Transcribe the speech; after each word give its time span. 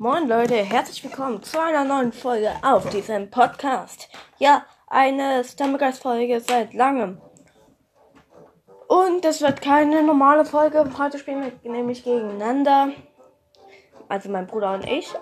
Moin 0.00 0.28
Leute, 0.28 0.54
herzlich 0.54 1.02
willkommen 1.02 1.42
zu 1.42 1.60
einer 1.60 1.82
neuen 1.82 2.12
Folge 2.12 2.52
auf 2.62 2.88
diesem 2.90 3.32
Podcast. 3.32 4.08
Ja, 4.38 4.64
eine 4.86 5.42
Stammegeist-Folge 5.42 6.40
seit 6.40 6.72
langem. 6.72 7.20
Und 8.86 9.24
es 9.24 9.40
wird 9.40 9.60
keine 9.60 10.04
normale 10.04 10.44
Folge. 10.44 10.88
Heute 10.96 11.18
spielen 11.18 11.50
wir 11.60 11.72
nämlich 11.72 12.04
gegeneinander. 12.04 12.92
Also 14.08 14.28
mein 14.28 14.46
Bruder 14.46 14.74
und 14.74 14.86
ich. 14.86 15.12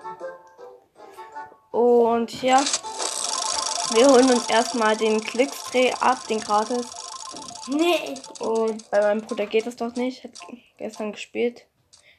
Und 1.71 2.43
ja, 2.43 2.61
wir 3.95 4.09
holen 4.09 4.31
uns 4.31 4.51
erstmal 4.51 4.95
den 4.95 5.23
Klicksdreh 5.23 5.93
ab, 6.01 6.19
den 6.29 6.41
gratis. 6.41 6.87
Nee. 7.69 8.15
Und 8.41 8.91
bei 8.91 9.01
meinem 9.01 9.23
Bruder 9.23 9.47
geht 9.47 9.67
das 9.67 9.77
doch 9.77 9.95
nicht. 9.95 10.23
Hat 10.23 10.33
gestern 10.77 11.13
gespielt. 11.13 11.67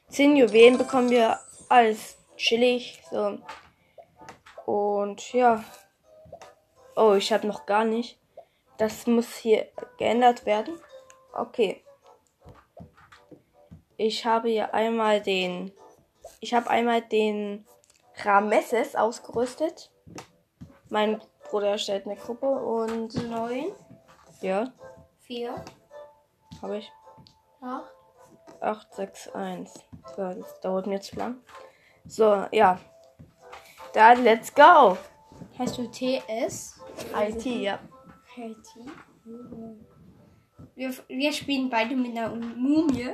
10 0.08 0.34
Juwelen 0.34 0.76
bekommen 0.76 1.10
wir 1.10 1.38
als 1.68 2.17
chillig. 2.38 3.02
So. 3.10 3.38
Und 4.64 5.32
ja. 5.32 5.62
Oh, 6.96 7.14
ich 7.14 7.32
habe 7.32 7.46
noch 7.46 7.66
gar 7.66 7.84
nicht. 7.84 8.18
Das 8.78 9.06
muss 9.06 9.34
hier 9.36 9.68
geändert 9.98 10.46
werden. 10.46 10.78
Okay. 11.32 11.82
Ich 13.96 14.24
habe 14.24 14.48
hier 14.48 14.72
einmal 14.74 15.20
den. 15.20 15.72
Ich 16.40 16.54
habe 16.54 16.70
einmal 16.70 17.02
den 17.02 17.66
Rameses 18.24 18.94
ausgerüstet. 18.94 19.90
Mein 20.88 21.20
Bruder 21.50 21.70
erstellt 21.72 22.06
eine 22.06 22.16
Gruppe 22.16 22.46
und. 22.48 23.14
Neun, 23.28 23.72
Ja, 24.40 24.72
vier, 25.20 25.64
habe 26.62 26.78
ich. 26.78 26.92
acht. 27.60 27.92
8, 28.60 28.94
6, 28.94 29.28
1. 29.34 29.74
So, 30.16 30.32
das 30.32 30.60
dauert 30.60 30.86
mir 30.86 31.00
zu 31.00 31.16
lang. 31.16 31.40
So, 32.08 32.46
ja. 32.52 32.80
Dann 33.92 34.24
let's 34.24 34.52
go. 34.54 34.96
Hast 35.58 35.78
du 35.78 35.86
TS? 35.88 36.80
IT, 37.14 37.44
ja. 37.46 37.78
IT. 38.36 38.66
Wir, 40.74 40.94
wir 41.08 41.32
spielen 41.32 41.68
beide 41.68 41.94
mit 41.94 42.16
einer 42.16 42.34
Mumie. 42.34 43.10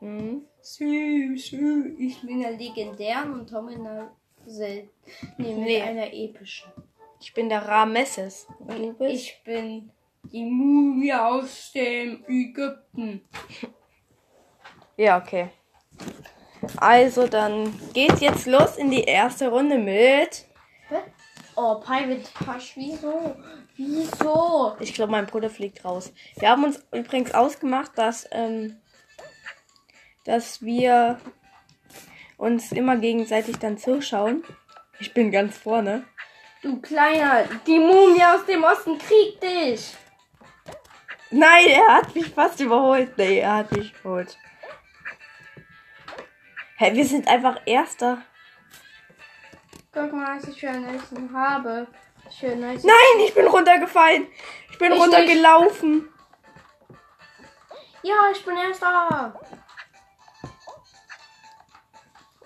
Mhm. 0.00 0.42
Sü, 0.60 1.36
sü. 1.36 1.96
Ich 1.98 2.20
bin 2.22 2.44
einer 2.44 2.56
legendären 2.56 3.32
und 3.32 3.48
Tom 3.48 3.68
in 3.68 3.86
einer 3.86 4.10
selten. 4.46 4.90
Nee, 5.38 5.54
mit 5.54 5.64
Nee. 5.64 5.82
einer 5.82 6.12
epischen. 6.12 6.70
Ich 7.20 7.34
bin 7.34 7.48
der 7.48 7.66
Rameses. 7.66 8.46
Und 8.60 8.78
du 8.78 8.92
bist? 8.92 9.14
Ich 9.14 9.42
bin 9.44 9.90
die 10.24 10.44
Mumie 10.44 11.12
aus 11.12 11.72
dem 11.72 12.24
Ägypten. 12.28 13.22
Ja, 14.96 15.18
okay. 15.18 15.50
Also, 16.76 17.26
dann 17.26 17.78
geht's 17.92 18.20
jetzt 18.20 18.46
los 18.46 18.76
in 18.76 18.90
die 18.90 19.04
erste 19.04 19.48
Runde 19.48 19.78
mit. 19.78 20.46
Oh, 21.56 21.80
Private 21.80 22.22
Hush, 22.46 22.72
wieso? 22.76 23.36
Wieso? 23.76 24.76
Ich 24.80 24.94
glaube, 24.94 25.12
mein 25.12 25.26
Bruder 25.26 25.50
fliegt 25.50 25.84
raus. 25.84 26.12
Wir 26.36 26.50
haben 26.50 26.64
uns 26.64 26.80
übrigens 26.92 27.34
ausgemacht, 27.34 27.92
dass, 27.96 28.28
ähm, 28.30 28.76
dass 30.24 30.62
wir 30.62 31.18
uns 32.36 32.70
immer 32.72 32.96
gegenseitig 32.96 33.58
dann 33.58 33.76
zuschauen. 33.76 34.44
Ich 35.00 35.12
bin 35.14 35.30
ganz 35.30 35.58
vorne. 35.58 36.04
Du 36.62 36.80
Kleiner, 36.80 37.44
die 37.66 37.78
Mumie 37.78 38.24
aus 38.24 38.44
dem 38.46 38.64
Osten 38.64 38.98
kriegt 38.98 39.42
dich. 39.42 39.94
Nein, 41.30 41.66
er 41.68 41.94
hat 41.96 42.14
mich 42.14 42.28
fast 42.30 42.58
überholt. 42.60 43.16
Nee, 43.18 43.38
er 43.40 43.56
hat 43.56 43.72
mich 43.72 43.92
überholt. 44.00 44.38
Hä, 46.80 46.94
wir 46.94 47.04
sind 47.04 47.26
einfach 47.26 47.60
Erster. 47.66 48.22
Guck 49.92 50.12
mal, 50.12 50.36
was 50.36 50.44
ich 50.48 50.60
für 50.60 50.68
ein 50.68 50.84
Essen 50.84 51.36
habe. 51.36 51.88
Schön 52.30 52.60
nice. 52.60 52.84
Nein, 52.84 53.24
ich 53.26 53.34
bin 53.34 53.48
runtergefallen. 53.48 54.28
Ich 54.70 54.78
bin 54.78 54.92
Ich 54.92 55.00
runtergelaufen. 55.00 56.08
Ja, 58.02 58.14
ich 58.32 58.44
bin 58.44 58.56
erster. 58.56 59.40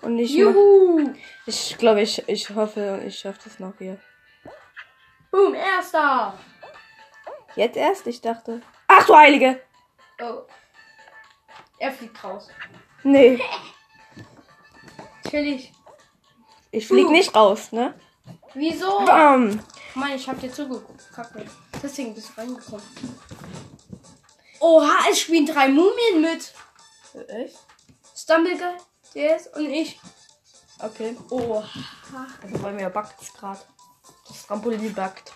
Und 0.01 0.17
ich, 0.17 0.31
Juhu. 0.31 1.13
ich 1.45 1.77
glaube, 1.77 2.01
ich, 2.01 2.27
ich 2.27 2.49
hoffe, 2.49 3.03
ich 3.05 3.19
schaffe 3.19 3.39
das 3.43 3.59
noch 3.59 3.77
hier. 3.77 3.99
Boom, 5.29 5.53
erster. 5.53 6.33
Jetzt 7.55 7.77
erst, 7.77 8.07
ich 8.07 8.19
dachte. 8.19 8.63
Ach 8.87 9.05
du 9.05 9.15
Heilige. 9.15 9.61
Oh. 10.19 10.41
Er 11.77 11.91
fliegt 11.91 12.23
raus. 12.23 12.49
Nee, 13.03 13.39
Chillig. 15.33 15.73
ich 16.69 16.85
flieg 16.85 17.09
nicht 17.09 17.35
raus, 17.35 17.71
ne? 17.71 17.95
Wieso? 18.53 19.03
Bam. 19.03 19.59
Mann, 19.95 20.11
ich 20.11 20.29
hab 20.29 20.39
dir 20.39 20.53
zugeguckt. 20.53 21.11
Kacke. 21.11 21.43
Deswegen 21.81 22.13
bist 22.13 22.29
du 22.29 22.41
reingekommen. 22.41 22.85
Oha, 24.59 24.93
es 25.09 25.21
spielen 25.21 25.47
drei 25.47 25.69
Mumien 25.69 26.21
mit. 26.21 26.53
Echt? 27.29 27.57
Stumbleguy, 28.15 28.77
DS 29.15 29.47
und 29.55 29.71
ich. 29.71 29.99
Okay. 30.77 31.17
Oha. 31.31 31.67
Also 32.43 32.59
bei 32.59 32.71
mir 32.71 32.91
backt 32.91 33.19
es 33.19 33.33
gerade. 33.33 33.61
Das 34.27 34.45
Trampolin 34.45 34.93
backt. 34.93 35.31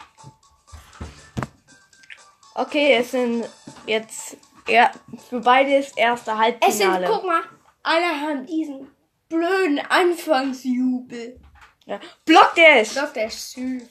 Okay, 2.54 2.98
es 2.98 3.10
sind 3.10 3.50
jetzt 3.88 4.38
ja, 4.68 4.92
für 5.28 5.40
beide 5.40 5.78
ist 5.78 5.98
erste 5.98 6.34
Es 6.60 6.78
sind, 6.78 6.88
Halbfinale. 6.88 7.08
guck 7.08 7.26
mal, 7.26 7.42
alle 7.82 8.22
haben 8.22 8.46
diesen 8.46 8.96
blöden 9.30 9.80
Anfangsjubel. 9.80 11.40
ja. 11.86 12.00
Block 12.26 12.54
Dash. 12.56 12.94
Der 13.14 13.28
ist 13.28 13.52
süß. 13.52 13.84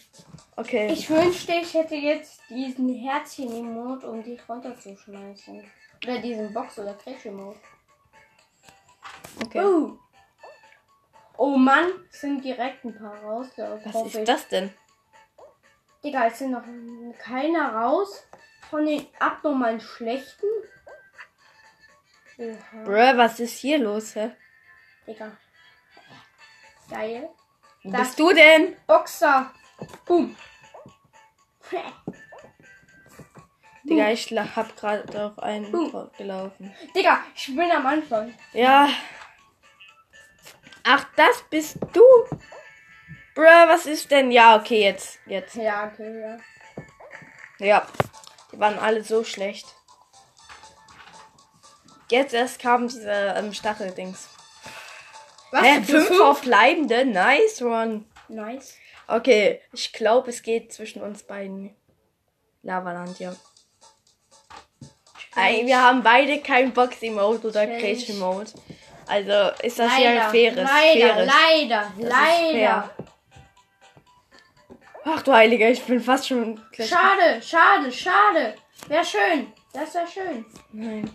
Okay. 0.56 0.91
Ich 0.91 1.10
wünschte, 1.10 1.52
ich 1.52 1.74
hätte 1.74 1.94
jetzt 1.97 2.41
diesen 2.48 2.88
Herzchen-Emote, 2.94 4.08
um 4.10 4.22
dich 4.22 4.41
runterzuschmeißen. 4.48 5.64
Oder 6.04 6.19
diesen 6.20 6.52
Box- 6.52 6.78
oder 6.78 6.94
Crash-Emote. 6.94 7.58
okay. 9.44 9.62
Oh. 9.62 9.98
oh 11.36 11.56
Mann, 11.56 11.86
es 12.10 12.20
sind 12.22 12.42
direkt 12.42 12.84
ein 12.84 12.97
paar 12.97 13.22
raus. 13.22 13.48
Was 13.56 14.06
ist 14.06 14.14
ich. 14.16 14.24
das 14.24 14.48
denn? 14.48 14.72
Digga, 16.03 16.26
es 16.26 16.38
sind 16.38 16.53
noch 16.53 16.64
keiner 17.18 17.74
raus 17.74 18.26
von 18.70 18.86
den 18.86 19.06
abnormalen 19.18 19.80
Schlechten. 19.80 20.47
Oha, 22.38 22.84
Bruh, 22.84 23.16
was 23.16 23.41
ist 23.41 23.58
hier 23.58 23.78
los, 23.78 24.14
hä? 24.14 24.30
Digga. 25.06 25.33
Geil. 26.91 27.28
Wo 27.83 27.91
Das- 27.91 28.00
bist 28.00 28.19
du 28.19 28.33
denn? 28.33 28.77
Boxer. 28.87 29.53
Boom. 30.05 30.37
Digga, 33.84 34.11
ich 34.11 34.31
hab 34.33 34.77
gerade 34.77 35.25
auf 35.27 35.39
einen 35.39 35.71
drauf 35.71 36.11
gelaufen. 36.16 36.75
Digga, 36.95 37.21
ich 37.34 37.47
bin 37.55 37.71
am 37.71 37.87
Anfang. 37.87 38.34
Ja. 38.53 38.89
Ach, 40.83 41.06
das 41.16 41.43
bist 41.50 41.78
du? 41.93 42.03
Bruh, 43.34 43.45
was 43.69 43.87
ist 43.87 44.11
denn? 44.11 44.31
Ja, 44.33 44.56
okay, 44.56 44.83
jetzt. 44.83 45.19
Jetzt. 45.27 45.55
Ja, 45.56 45.87
okay, 45.93 46.21
ja. 46.21 46.37
Ja. 47.59 47.87
Die 48.53 48.59
waren 48.59 48.78
alle 48.78 49.05
so 49.05 49.22
schlecht. 49.25 49.66
Jetzt 52.11 52.34
erst 52.34 52.61
kam 52.61 52.89
diese 52.89 53.11
ähm, 53.37 53.53
Stacheldings. 53.53 54.28
Was? 55.51 55.62
Hä, 55.62 55.83
für 55.83 56.01
fünf 56.03 56.21
auf 56.21 56.41
Bleibende? 56.43 57.05
Nice 57.05 57.62
one. 57.62 58.05
Nice. 58.29 58.75
Okay, 59.09 59.61
ich 59.73 59.93
glaube, 59.93 60.31
es 60.31 60.43
geht 60.43 60.73
zwischen 60.73 61.01
uns 61.03 61.23
beiden. 61.23 61.75
Lavaland, 62.62 63.19
ja. 63.21 63.34
Ey, 65.37 65.67
wir 65.67 65.81
haben 65.81 66.03
beide 66.03 66.41
kein 66.41 66.73
Box-Emote 66.73 67.49
oder. 67.49 67.67
Cage-Emote. 67.67 68.55
Also 69.07 69.53
ist 69.62 69.79
das 69.79 69.95
hier 69.95 70.11
ein 70.11 70.31
faires. 70.31 70.57
leider, 70.57 71.15
faires. 71.15 71.33
leider, 71.33 71.93
Das 71.99 72.09
leider. 72.09 72.91
Ach 75.04 75.22
du 75.22 75.33
Heiliger, 75.33 75.69
ich 75.71 75.83
bin 75.84 76.01
fast 76.01 76.27
schon. 76.27 76.60
Schade, 76.72 77.41
schade, 77.41 77.92
schade. 77.92 78.54
Wäre 78.89 79.04
schön. 79.04 79.53
Das 79.72 79.95
wäre 79.95 80.07
schön. 80.09 80.45
Nein. 80.72 81.09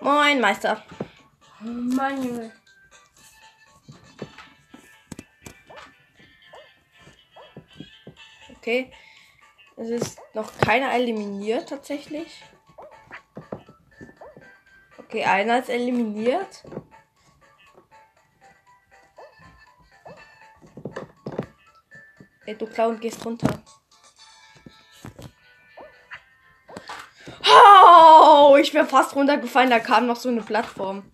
Moin, 0.00 0.40
Meister. 0.40 0.82
Oh 1.62 1.68
Mann, 1.68 2.22
Junge. 2.22 2.52
Okay. 8.56 8.92
Es 9.76 9.90
ist 9.90 10.18
noch 10.34 10.56
keiner 10.58 10.92
eliminiert 10.92 11.68
tatsächlich. 11.68 12.42
Okay, 14.98 15.24
einer 15.24 15.60
ist 15.60 15.68
eliminiert. 15.68 16.64
Ey, 22.44 22.56
du 22.56 22.66
Clown, 22.66 23.00
gehst 23.00 23.24
runter. 23.24 23.62
Oh, 27.44 28.56
ich 28.60 28.72
wäre 28.74 28.86
fast 28.86 29.14
runtergefallen, 29.14 29.70
da 29.70 29.80
kam 29.80 30.06
noch 30.06 30.16
so 30.16 30.28
eine 30.28 30.42
Plattform. 30.42 31.10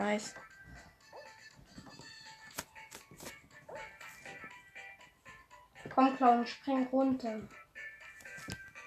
Nice. 0.00 0.34
Komm, 5.94 6.16
Clown, 6.16 6.46
spring 6.46 6.88
runter. 6.90 7.42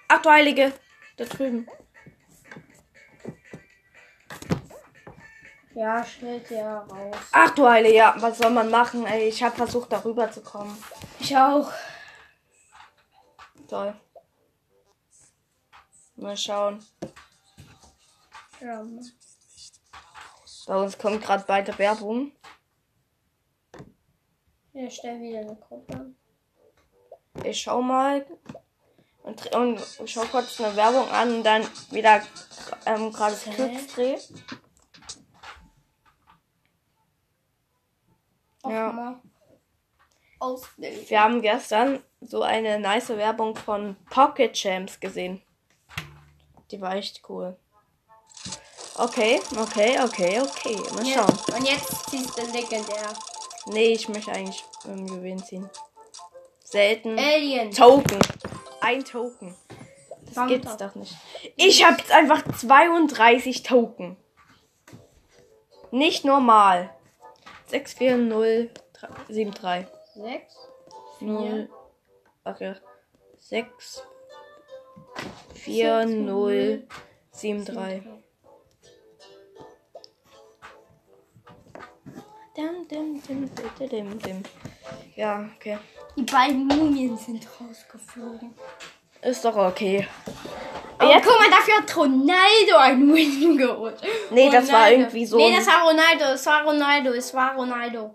Ach 0.08 0.22
du 0.22 0.28
Heilige. 0.28 0.72
Da 1.16 1.24
drüben. 1.24 1.68
Ja, 5.74 6.04
stellt 6.04 6.50
ja 6.50 6.80
raus. 6.80 7.16
Ach 7.30 7.50
du 7.50 7.68
Heilige, 7.68 7.94
ja. 7.94 8.16
Was 8.18 8.38
soll 8.38 8.50
man 8.50 8.70
machen, 8.70 9.06
ey? 9.06 9.28
Ich 9.28 9.40
habe 9.40 9.54
versucht, 9.54 9.92
darüber 9.92 10.32
zu 10.32 10.42
kommen. 10.42 10.76
Ich 11.20 11.36
auch. 11.36 11.70
Toll. 13.68 13.94
Mal 16.16 16.36
schauen. 16.36 16.84
Ja, 18.60 18.82
Mann. 18.82 19.23
Bei 20.66 20.76
uns 20.76 20.96
kommt 20.96 21.22
gerade 21.22 21.46
weiter 21.48 21.78
Werbung. 21.78 22.32
Ja, 24.72 24.90
stell 24.90 25.20
wieder 25.20 25.40
eine 25.40 25.56
Gruppe. 25.56 26.14
Ich 27.44 27.60
schau 27.60 27.82
mal 27.82 28.26
und, 29.22 29.54
und 29.54 29.80
schau 30.06 30.24
kurz 30.24 30.60
eine 30.60 30.74
Werbung 30.76 31.08
an 31.08 31.36
und 31.36 31.42
dann 31.44 31.62
wieder 31.90 32.22
ähm, 32.86 33.12
gerade 33.12 33.36
Hä? 33.36 33.54
Glücksdreh. 33.54 34.18
Ja. 38.64 39.20
Wir 40.78 41.20
haben 41.22 41.40
gestern 41.42 42.02
so 42.20 42.42
eine 42.42 42.78
nice 42.78 43.10
Werbung 43.10 43.56
von 43.56 43.96
Pocket 44.10 44.52
Champs 44.52 45.00
gesehen. 45.00 45.42
Die 46.70 46.80
war 46.80 46.96
echt 46.96 47.22
cool. 47.28 47.56
Okay, 48.96 49.40
okay, 49.60 49.98
okay, 50.02 50.40
okay. 50.40 50.76
Mal 50.94 51.06
Ja, 51.06 51.26
schauen. 51.26 51.56
Und 51.58 51.68
jetzt 51.68 52.10
ziehst 52.10 52.38
du 52.38 52.42
legendär. 52.52 53.12
Nee, 53.66 53.92
ich 53.92 54.08
möchte 54.08 54.30
eigentlich 54.30 54.64
ähm, 54.86 55.06
Juwelen 55.06 55.42
ziehen. 55.42 55.68
Selten. 56.64 57.18
Alien. 57.18 57.70
Token. 57.72 58.18
Ein 58.80 59.04
Token. 59.04 59.56
Das 60.26 60.34
Kommt 60.34 60.48
gibt's 60.48 60.76
doch. 60.76 60.88
doch 60.88 60.94
nicht. 60.94 61.14
Ich 61.56 61.84
hab 61.84 61.98
jetzt 61.98 62.12
einfach 62.12 62.42
32 62.56 63.62
Token. 63.62 64.16
Nicht 65.90 66.24
normal. 66.24 66.90
64073. 67.66 69.86
Sechs. 70.14 70.54
0. 71.20 71.68
Okay. 72.44 72.74
6 73.38 74.02
4 75.54 76.06
0 76.06 76.86
7 77.30 77.64
3. 77.64 78.02
Dim, 82.56 82.86
dim, 82.88 83.20
dim, 83.22 83.50
dim, 83.54 83.88
dim, 83.90 84.18
dim. 84.20 84.42
Ja, 85.16 85.44
okay. 85.56 85.78
Die 86.16 86.22
beiden 86.22 86.66
Mumien 86.66 87.16
sind 87.16 87.46
rausgeflogen. 87.60 88.54
Ist 89.22 89.44
doch 89.44 89.56
okay. 89.56 90.06
Aber 90.98 91.10
Jetzt- 91.10 91.26
guck 91.26 91.38
mal, 91.38 91.50
dafür 91.50 91.74
hat 91.78 91.96
Ronaldo 91.96 92.76
einen 92.78 93.12
Win 93.14 93.56
geholt. 93.56 93.96
Nee, 94.30 94.50
das 94.50 94.70
war 94.70 94.90
irgendwie 94.90 95.26
so 95.26 95.36
Nee, 95.36 95.48
ein- 95.50 95.56
das 95.56 95.66
war 95.66 95.82
Ronaldo. 95.82 96.24
Es 96.34 96.46
war 96.46 96.64
Ronaldo. 96.64 97.10
Es 97.10 97.34
war 97.34 97.54
Ronaldo. 97.56 98.14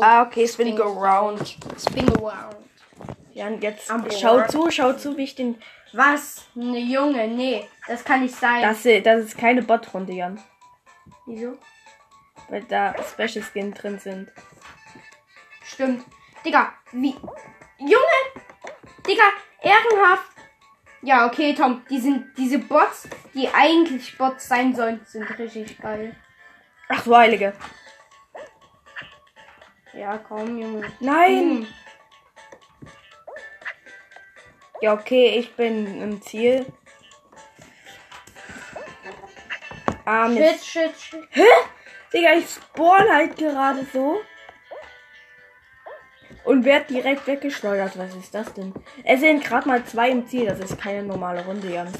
Ah, 0.00 0.22
okay, 0.22 0.46
spinning 0.48 0.80
around. 0.80 1.56
Spin 1.78 2.08
around. 2.16 2.56
Ja, 3.34 3.46
und 3.46 3.62
jetzt 3.62 3.90
Am 3.90 4.04
schau 4.10 4.34
Board. 4.38 4.50
zu, 4.50 4.70
schau 4.70 4.92
zu, 4.94 5.16
wie 5.16 5.24
ich 5.24 5.34
den. 5.34 5.60
Was? 5.92 6.46
Ne 6.54 6.78
Junge, 6.80 7.28
nee. 7.28 7.66
Das 7.86 8.04
kann 8.04 8.22
nicht 8.22 8.34
sein. 8.34 8.62
Das, 8.62 8.82
das 9.04 9.24
ist 9.26 9.38
keine 9.38 9.62
Bot-Runde, 9.62 10.12
Jan. 10.14 10.40
Wieso? 11.26 11.56
Weil 12.48 12.62
da 12.64 12.94
Special 13.02 13.44
Skin 13.44 13.72
drin 13.72 13.98
sind. 13.98 14.30
Stimmt. 15.64 16.04
Digga, 16.44 16.72
wie? 16.92 17.14
Junge! 17.78 18.44
Digga, 19.06 19.24
ehrenhaft. 19.60 20.30
Ja, 21.02 21.26
okay, 21.26 21.54
Tom. 21.54 21.84
Die 21.90 22.00
sind, 22.00 22.36
diese 22.36 22.58
Bots, 22.58 23.08
die 23.34 23.48
eigentlich 23.48 24.16
Bots 24.16 24.48
sein 24.48 24.74
sollen, 24.74 25.04
sind 25.06 25.38
richtig 25.38 25.78
geil. 25.78 26.14
Ach 26.88 27.02
du 27.02 27.16
Heilige. 27.16 27.52
Ja, 29.92 30.18
komm, 30.18 30.58
Junge. 30.58 30.92
Nein! 31.00 31.66
Hm. 31.66 31.66
Ja, 34.82 34.92
okay, 34.92 35.38
ich 35.38 35.54
bin 35.54 36.02
im 36.02 36.22
Ziel. 36.22 36.66
Ah, 40.04 40.28
Mist. 40.28 40.66
Shit, 40.66 40.94
shit, 40.94 41.00
shit. 41.00 41.28
Hä? 41.30 41.44
Digga, 42.12 42.34
ich 42.34 42.48
spawn 42.48 43.08
halt 43.10 43.36
gerade 43.36 43.86
so. 43.92 44.20
Und 46.44 46.64
werd 46.64 46.88
direkt 46.90 47.26
weggeschleudert. 47.26 47.98
Was 47.98 48.14
ist 48.14 48.34
das 48.34 48.52
denn? 48.54 48.72
Es 49.04 49.20
sind 49.20 49.42
gerade 49.42 49.66
mal 49.66 49.84
zwei 49.84 50.10
im 50.10 50.28
Ziel. 50.28 50.46
Das 50.46 50.60
ist 50.60 50.78
keine 50.78 51.02
normale 51.02 51.44
Runde, 51.44 51.72
Jan. 51.72 51.92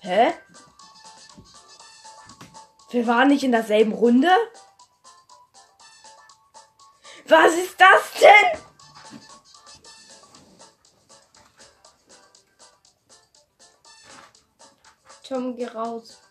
Hä? 0.00 0.32
Wir 2.90 3.06
waren 3.06 3.28
nicht 3.28 3.44
in 3.44 3.52
derselben 3.52 3.92
Runde? 3.92 4.30
Was 7.26 7.54
ist 7.54 7.78
das 7.80 8.12
denn? 8.20 8.60
Tom, 15.26 15.56
geh 15.56 15.66
raus. 15.66 16.23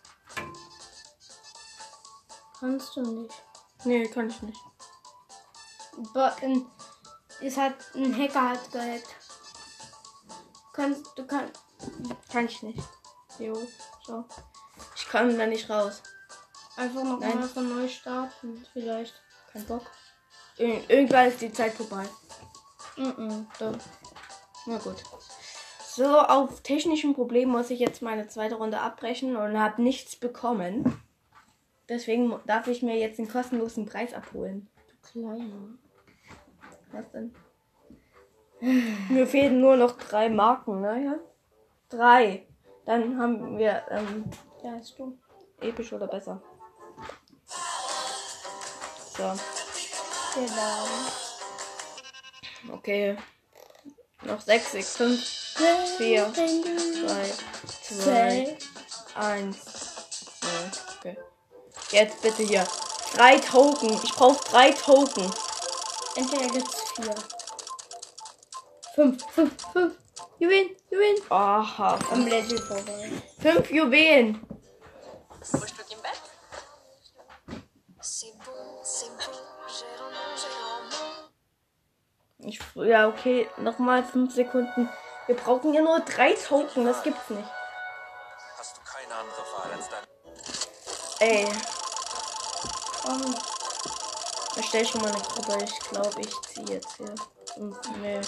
Kannst 2.64 2.96
du 2.96 3.02
nicht. 3.02 3.42
Nee, 3.84 4.08
kann 4.08 4.30
ich 4.30 4.40
nicht. 4.40 4.58
But, 6.14 6.32
ähm, 6.40 6.64
es 7.42 7.58
hat 7.58 7.74
ein 7.94 8.18
Hacker 8.18 8.48
hat 8.48 8.72
gehackt. 8.72 9.14
Kannst 10.72 11.06
du 11.14 11.26
kannst. 11.26 11.60
Kann 12.32 12.46
ich 12.46 12.62
nicht. 12.62 12.82
Jo, 13.38 13.54
so. 14.06 14.24
Ich 14.96 15.06
kann 15.06 15.36
da 15.36 15.44
nicht 15.44 15.68
raus. 15.68 16.02
Einfach 16.76 17.04
noch 17.04 17.20
Nein. 17.20 17.38
mal 17.38 17.46
von 17.46 17.68
neu 17.68 17.86
starten, 17.86 18.64
vielleicht. 18.72 19.12
Kein 19.52 19.66
Bock. 19.66 19.82
Ir 20.56 20.88
irgendwann 20.88 21.28
ist 21.28 21.42
die 21.42 21.52
Zeit 21.52 21.74
vorbei. 21.74 22.08
Mhm. 22.96 23.46
So. 23.58 23.72
Na 24.64 24.78
gut. 24.78 25.04
So, 25.86 26.18
auf 26.18 26.62
technischen 26.62 27.12
Problemen 27.14 27.52
muss 27.52 27.68
ich 27.68 27.78
jetzt 27.78 28.00
meine 28.00 28.26
zweite 28.28 28.54
Runde 28.54 28.80
abbrechen 28.80 29.36
und 29.36 29.60
habe 29.60 29.82
nichts 29.82 30.16
bekommen. 30.16 31.03
Deswegen 31.88 32.34
darf 32.46 32.66
ich 32.66 32.82
mir 32.82 32.96
jetzt 32.96 33.18
den 33.18 33.28
kostenlosen 33.28 33.86
Preis 33.86 34.14
abholen. 34.14 34.68
Du 34.88 35.20
Kleiner. 35.20 35.68
Was 36.92 37.10
denn? 37.12 37.34
Mir 39.10 39.26
fehlen 39.26 39.60
nur 39.60 39.76
noch 39.76 39.98
drei 39.98 40.28
Marken, 40.30 40.80
ne? 40.80 41.04
Ja? 41.04 41.18
Drei. 41.90 42.46
Dann 42.86 43.18
haben 43.18 43.58
wir 43.58 43.82
ähm, 43.90 44.24
Da 44.62 44.72
hast 44.72 44.98
du. 44.98 45.18
episch 45.60 45.92
oder 45.92 46.06
besser. 46.06 46.40
So, 49.16 49.22
Laden. 49.22 49.38
okay. 52.72 53.16
Noch 54.22 54.40
sechs, 54.40 54.72
sechs, 54.72 54.96
fünf, 54.96 55.20
Vier. 55.98 56.24
drei, 56.32 57.30
zwei, 57.70 58.56
eins. 59.14 60.40
Nee, 60.42 60.70
okay. 60.98 61.16
Jetzt 61.94 62.22
bitte 62.22 62.42
hier. 62.42 62.66
Drei 63.14 63.38
Token. 63.38 63.92
Ich 64.02 64.12
brauche 64.14 64.42
drei 64.50 64.72
Token. 64.72 65.32
Entweder 66.16 66.48
gibt's 66.48 66.90
vier. 66.96 67.14
Fünf, 68.96 69.24
fünf, 69.30 69.52
fünf. 69.72 69.94
Juwelen, 70.40 70.70
Juwelen. 70.90 71.22
Aha. 71.30 71.96
Am 72.10 72.26
Level 72.26 72.58
vorbei. 72.58 73.12
Fünf 73.40 73.70
Juwelen. 73.70 74.44
Ich, 82.38 82.60
ja, 82.74 83.06
okay. 83.06 83.48
Nochmal 83.58 84.02
fünf 84.02 84.34
Sekunden. 84.34 84.88
Wir 85.28 85.36
brauchen 85.36 85.72
ja 85.72 85.80
nur 85.80 86.00
drei 86.00 86.32
Token. 86.32 86.86
Das 86.86 87.04
gibt's 87.04 87.30
nicht. 87.30 87.48
Hast 88.58 88.78
du 88.78 88.80
keine 88.82 89.14
andere 89.14 89.42
Wahl 89.42 89.72
als 89.76 89.88
dein. 89.88 90.04
Ey, 91.20 91.48
Komm. 93.04 93.34
erstell 94.56 94.86
schon 94.86 95.02
mal 95.02 95.12
eine 95.12 95.22
Gruppe. 95.22 95.64
Ich 95.64 95.78
glaube, 95.90 96.20
ich 96.20 96.40
ziehe 96.42 96.76
jetzt 96.76 96.96
hier. 96.96 97.14
Nee. 98.00 98.20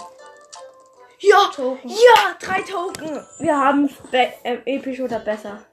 Ja! 1.20 1.50
Token. 1.54 1.88
Ja! 1.88 2.36
Drei 2.38 2.60
Token! 2.62 3.26
Wir 3.38 3.56
haben 3.56 3.88
be 4.10 4.32
äh, 4.44 4.58
episch 4.66 5.00
oder 5.00 5.18
besser. 5.20 5.64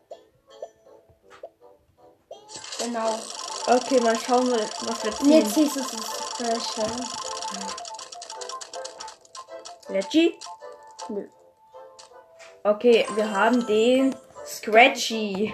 Genau. 2.79 3.19
Okay, 3.67 3.99
mal 4.01 4.17
schauen, 4.17 4.47
wir, 4.47 4.69
was 4.81 5.03
wir 5.03 5.11
ziehen. 5.11 5.31
jetzt 5.31 5.55
du 5.55 5.63
es 5.63 5.91
Special. 6.33 6.91
Leggy? 9.89 10.39
Nö. 11.09 11.27
Okay, 12.63 13.05
wir 13.15 13.29
haben 13.29 13.65
den 13.67 14.15
Scratchy. 14.45 15.53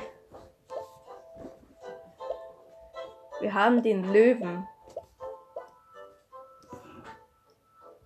Wir 3.50 3.56
haben 3.56 3.82
den 3.82 4.04
Löwen. 4.14 4.68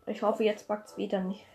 Ich 0.05 0.21
hoffe, 0.21 0.45
jetzt 0.45 0.69
backt's 0.69 0.95
wieder 0.95 1.19
nicht. 1.19 1.45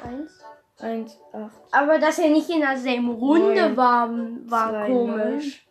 Eins. 0.00 0.44
Eins, 0.78 1.18
acht. 1.32 1.60
Aber 1.72 1.98
dass 1.98 2.20
er 2.20 2.28
nicht 2.28 2.48
in 2.48 2.60
derselben 2.60 3.10
Runde 3.10 3.60
Neun. 3.60 3.76
war, 3.76 4.08
war 4.46 4.70
Zwei, 4.70 4.86
komisch. 4.86 5.66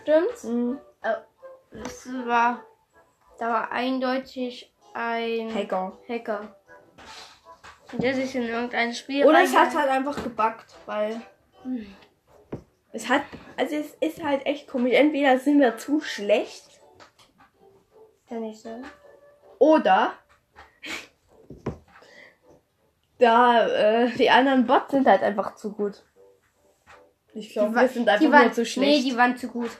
Stimmt's? 0.00 0.42
Hm. 0.42 0.80
Das 1.70 2.08
war. 2.26 2.62
Da 3.38 3.48
war 3.48 3.70
eindeutig 3.70 4.74
ein 4.94 5.54
Hacker. 5.54 5.96
Hacker. 6.08 6.56
Der 7.92 8.14
sich 8.16 8.34
in 8.34 8.48
irgendein 8.48 8.92
Spiel. 8.92 9.24
Oder 9.24 9.44
es 9.44 9.54
hat 9.54 9.76
halt 9.76 9.90
einfach 9.90 10.20
gebackt, 10.24 10.74
weil. 10.86 11.20
Es 12.96 13.10
hat. 13.10 13.22
Also 13.58 13.76
es 13.76 13.94
ist 14.00 14.22
halt 14.24 14.46
echt 14.46 14.66
komisch. 14.68 14.94
Entweder 14.94 15.38
sind 15.38 15.60
wir 15.60 15.76
zu 15.76 16.00
schlecht 16.00 16.80
Kann 18.26 18.42
ich 18.44 18.58
sagen. 18.60 18.84
oder. 19.58 20.14
Da, 23.18 23.66
äh, 23.68 24.10
die 24.12 24.30
anderen 24.30 24.66
Bots 24.66 24.90
sind 24.92 25.06
halt 25.06 25.22
einfach 25.22 25.54
zu 25.56 25.72
gut. 25.72 26.02
Ich 27.34 27.50
glaube, 27.50 27.74
wir 27.74 27.88
sind 27.88 28.08
einfach 28.08 28.30
waren, 28.32 28.44
nur 28.44 28.52
zu 28.52 28.60
Nee, 28.62 28.66
schlecht. 28.66 29.04
die 29.06 29.16
waren 29.16 29.36
zu 29.36 29.48
gut. 29.48 29.70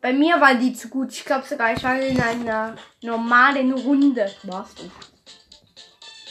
Bei 0.00 0.12
mir 0.12 0.40
waren 0.40 0.60
die 0.60 0.72
zu 0.72 0.88
gut. 0.88 1.12
Ich 1.12 1.24
glaube 1.24 1.46
sogar, 1.46 1.72
ich 1.72 1.82
war 1.82 2.00
in 2.00 2.20
einer 2.20 2.76
normalen 3.02 3.72
Runde. 3.72 4.30
Warst 4.44 4.78
du? 4.80 4.90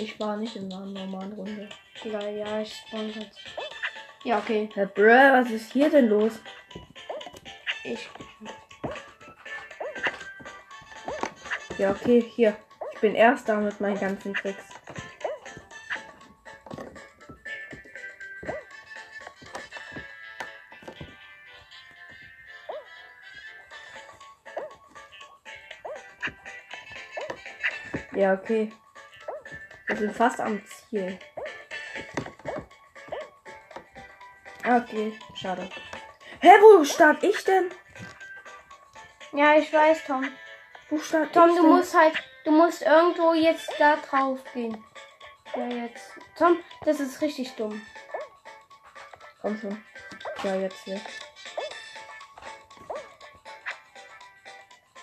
Ich 0.01 0.17
war 0.19 0.37
nicht 0.37 0.55
in 0.55 0.71
einer 0.73 0.85
normalen 0.85 1.33
Runde. 1.33 1.67
Egal, 2.03 2.35
ja, 2.35 2.61
ich 2.61 2.73
spawn 2.73 3.13
halt. 3.15 3.31
Ja, 4.23 4.37
okay. 4.37 4.69
Herr 4.73 4.87
Brr, 4.87 5.41
was 5.41 5.49
ist 5.49 5.71
hier 5.71 5.89
denn 5.89 6.09
los? 6.09 6.39
Ich. 7.83 8.09
Ja, 11.77 11.91
okay, 11.91 12.21
hier. 12.21 12.57
Ich 12.93 12.99
bin 12.99 13.15
erster 13.15 13.55
mit 13.55 13.79
meinen 13.79 13.99
ganzen 13.99 14.33
Tricks. 14.33 14.65
Ja, 28.11 28.33
okay. 28.33 28.69
Wir 29.87 29.95
sind 29.95 30.13
fast 30.13 30.41
am 30.41 30.61
Ziel. 30.65 31.17
Okay, 34.69 35.17
schade. 35.33 35.67
Hä, 36.41 36.49
wo 36.61 36.83
start 36.83 37.23
ich 37.23 37.43
denn? 37.43 37.71
Ja, 39.33 39.55
ich 39.57 39.73
weiß, 39.73 40.03
Tom. 40.05 40.29
Wo 40.91 40.99
start 40.99 41.33
Tom, 41.33 41.49
ich 41.49 41.55
du 41.55 41.63
denn? 41.63 41.71
musst 41.71 41.95
halt, 41.95 42.13
du 42.45 42.51
musst 42.51 42.83
irgendwo 42.83 43.33
jetzt 43.33 43.71
da 43.79 43.95
drauf 43.95 44.37
gehen. 44.53 44.83
Ja, 45.55 45.67
jetzt. 45.69 46.11
Tom, 46.37 46.59
das 46.85 46.99
ist 46.99 47.19
richtig 47.19 47.55
dumm. 47.55 47.81
Komm 49.41 49.57
schon. 49.57 49.83
Ja, 50.43 50.53
jetzt 50.53 50.83
hier. 50.83 51.01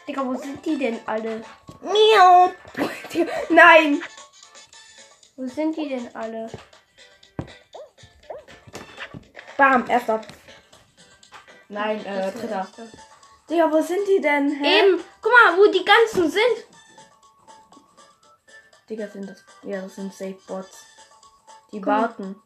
Digga, 0.06 0.24
wo 0.24 0.34
sind 0.34 0.64
die 0.64 0.78
denn 0.78 1.00
alle? 1.06 1.42
Miau. 1.80 2.52
Nein. 3.48 4.00
Wo 5.34 5.44
sind 5.48 5.76
die 5.76 5.88
denn 5.88 6.14
alle? 6.14 6.48
Bam, 9.56 9.88
erster. 9.88 10.20
Nein, 11.68 12.04
äh, 12.04 12.22
Das 12.32 12.34
dritter. 12.34 12.66
Digga, 13.48 13.70
wo 13.70 13.80
sind 13.80 14.06
die 14.08 14.20
denn? 14.20 14.50
Hä? 14.50 14.80
Eben, 14.80 15.04
guck 15.22 15.32
mal, 15.32 15.56
wo 15.56 15.70
die 15.70 15.84
ganzen 15.84 16.30
sind. 16.30 16.66
Digga, 18.88 19.08
sind 19.08 19.28
das. 19.28 19.44
Ja, 19.62 19.82
das 19.82 19.94
sind 19.96 20.12
Safe 20.12 20.38
Bots. 20.46 20.84
Die 21.72 21.80
mal. 21.80 22.02
warten. 22.02 22.40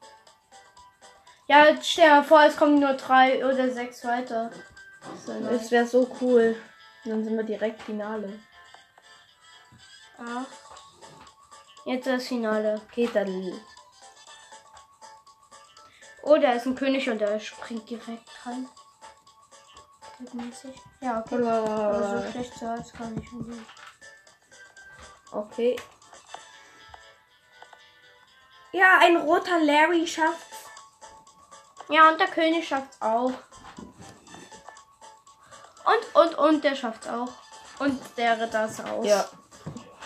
Ja, 1.47 1.67
jetzt 1.67 1.87
stell 1.91 2.09
dir 2.09 2.23
vor, 2.25 2.45
es 2.45 2.57
kommen 2.57 2.79
nur 2.79 2.95
drei 2.95 3.45
oder 3.45 3.71
sechs 3.71 4.05
weiter. 4.05 4.51
So. 5.27 5.33
Es 5.49 5.71
wäre 5.71 5.87
so 5.87 6.09
cool. 6.21 6.57
Dann 7.05 7.25
sind 7.25 7.37
wir 7.37 7.45
direkt 7.45 7.83
Finale. 7.83 8.39
Acht. 10.19 10.47
Jetzt 11.87 12.07
das 12.07 12.29
Finale. 12.29 12.81
Geht 12.95 13.17
dann. 13.17 13.53
Oh, 16.31 16.39
da 16.39 16.53
ist 16.53 16.65
ein 16.65 16.77
König 16.77 17.11
und 17.11 17.19
der 17.19 17.41
springt 17.41 17.91
direkt 17.91 18.31
rein. 18.47 18.69
Ja, 21.01 21.19
okay. 21.19 21.45
Aber 21.45 22.23
so 22.23 22.31
schlecht 22.31 22.55
Hause 22.63 22.93
kann 22.97 23.21
ich 23.21 23.33
nicht. 23.33 23.61
Okay. 25.33 25.77
Ja, 28.71 28.99
ein 29.01 29.17
roter 29.17 29.59
Larry 29.59 30.07
schafft's. 30.07 30.67
Ja, 31.89 32.11
und 32.11 32.21
der 32.21 32.29
König 32.29 32.69
schafft's 32.69 33.03
auch. 33.03 33.33
Und, 35.85 36.15
und, 36.15 36.35
und 36.39 36.63
der 36.63 36.77
schafft's 36.77 37.09
auch. 37.09 37.33
Und 37.81 38.01
der 38.17 38.41
Ritter 38.41 38.67
ist 38.67 38.85
raus. 38.85 39.05
Ja. 39.05 39.29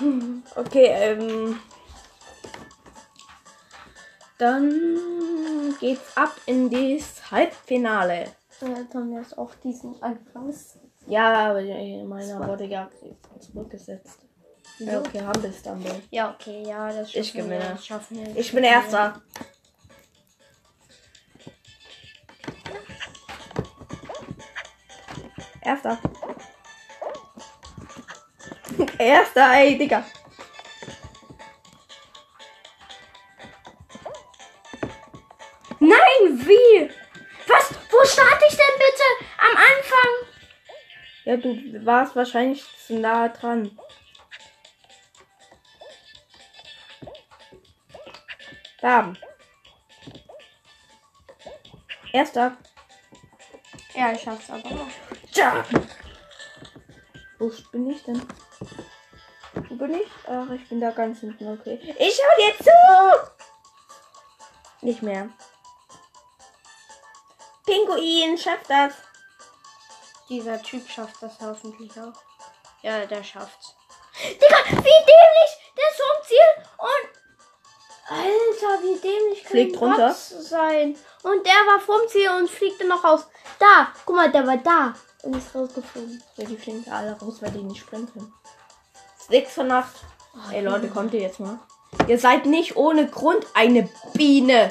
Okay, 0.57 0.87
ähm. 0.87 1.61
Dann 4.38 5.13
geht's 5.85 6.17
ab 6.17 6.35
in 6.47 6.71
das 6.71 7.31
Halbfinale. 7.31 8.33
Haben 8.62 9.11
wir 9.11 9.21
jetzt 9.21 9.37
auch 9.37 9.55
diesen 9.62 10.03
Anfangs. 10.03 10.79
Ja, 11.07 11.50
aber 11.50 11.61
meiner 11.61 12.49
wurde 12.49 12.64
ja 12.64 12.91
zurückgesetzt. 13.38 14.21
Ja, 14.79 14.99
okay, 15.00 15.21
haben 15.21 15.43
wir 15.43 15.50
es 15.50 15.62
dann. 15.62 15.85
wohl. 15.85 16.00
Ja, 16.11 16.31
okay, 16.33 16.62
ja, 16.67 16.88
das 16.88 17.12
schaffen 17.12 17.21
Ich 17.21 17.33
gewinne. 17.35 17.61
Wir, 17.61 17.69
das 17.69 17.87
schaffen 17.87 18.17
wir. 18.17 18.37
Ich 18.37 18.53
bin 18.53 18.64
Erster. 18.64 19.21
Erster. 25.61 25.99
Erster, 28.99 29.53
ey, 29.53 29.76
Digga. 29.76 30.03
Nein, 35.85 36.47
wie? 36.47 36.91
Was? 37.47 37.75
Wo 37.91 38.05
starte 38.05 38.45
ich 38.49 38.57
denn 38.57 38.79
bitte? 38.79 39.03
Am 39.38 39.57
Anfang? 39.57 40.12
Ja, 41.25 41.37
du 41.37 41.85
warst 41.85 42.17
wahrscheinlich 42.17 42.64
zu 42.87 42.99
nah 42.99 43.29
dran. 43.29 43.79
Da. 48.81 49.12
Erster. 52.12 52.57
Ja, 53.95 54.12
ich 54.12 54.23
schaff's 54.23 54.49
aber 54.49 54.67
auch. 54.67 54.88
Ja. 55.33 55.64
Wo 57.38 57.53
bin 57.73 57.91
ich 57.91 58.03
denn? 58.05 58.26
Wo 59.69 59.75
bin 59.75 59.95
ich? 59.95 60.09
Ach, 60.26 60.50
ich 60.50 60.67
bin 60.69 60.81
da 60.81 60.91
ganz 60.93 61.21
hinten, 61.21 61.47
okay. 61.49 61.79
Ich 61.99 62.19
hau 62.19 62.37
dir 62.38 62.55
zu! 62.64 62.71
Nicht 64.81 65.03
mehr. 65.03 65.29
Pinguin, 67.75 68.38
schafft 68.38 68.71
das. 68.71 68.93
Dieser 70.28 70.62
Typ 70.62 70.88
schafft 70.88 71.21
das 71.21 71.33
hoffentlich 71.40 71.90
auch. 71.93 72.12
Ja, 72.83 73.04
der 73.04 73.25
schafft's. 73.25 73.75
Digga, 74.23 74.57
wie 74.69 74.75
dämlich! 74.78 75.52
Der 75.76 75.85
ist 75.90 76.00
vom 76.00 76.25
Ziel 76.25 76.38
und. 76.78 77.25
Alter, 78.07 78.83
wie 78.83 79.00
dämlich 79.00 79.43
kann 79.43 79.50
Fliegt 79.50 79.76
ein 79.76 79.78
runter. 79.78 80.14
Sein. 80.14 80.97
Und 81.23 81.45
der 81.45 81.52
war 81.52 81.81
vom 81.81 82.07
Ziel 82.09 82.28
und 82.38 82.49
fliegt 82.49 82.81
dann 82.81 82.88
noch 82.88 83.02
raus. 83.02 83.26
Da, 83.59 83.88
guck 84.04 84.16
mal, 84.16 84.31
der 84.31 84.47
war 84.47 84.59
da 84.59 84.95
und 85.23 85.37
ist 85.37 85.54
rausgeflogen. 85.54 86.23
Ja, 86.37 86.45
die 86.45 86.57
fliegen 86.57 86.85
alle 86.90 87.19
raus, 87.19 87.38
weil 87.40 87.50
die 87.50 87.62
nicht 87.62 87.81
springen 87.81 88.11
können. 88.12 88.33
Sechs 89.28 89.54
von 89.54 89.71
acht. 89.73 89.97
Ey 90.52 90.62
Leute, 90.62 90.88
kommt 90.88 91.12
ihr 91.14 91.21
jetzt 91.21 91.40
mal? 91.40 91.59
Ihr 92.07 92.19
seid 92.19 92.47
nicht 92.47 92.76
ohne 92.76 93.09
Grund 93.09 93.47
eine 93.54 93.88
Biene. 94.12 94.71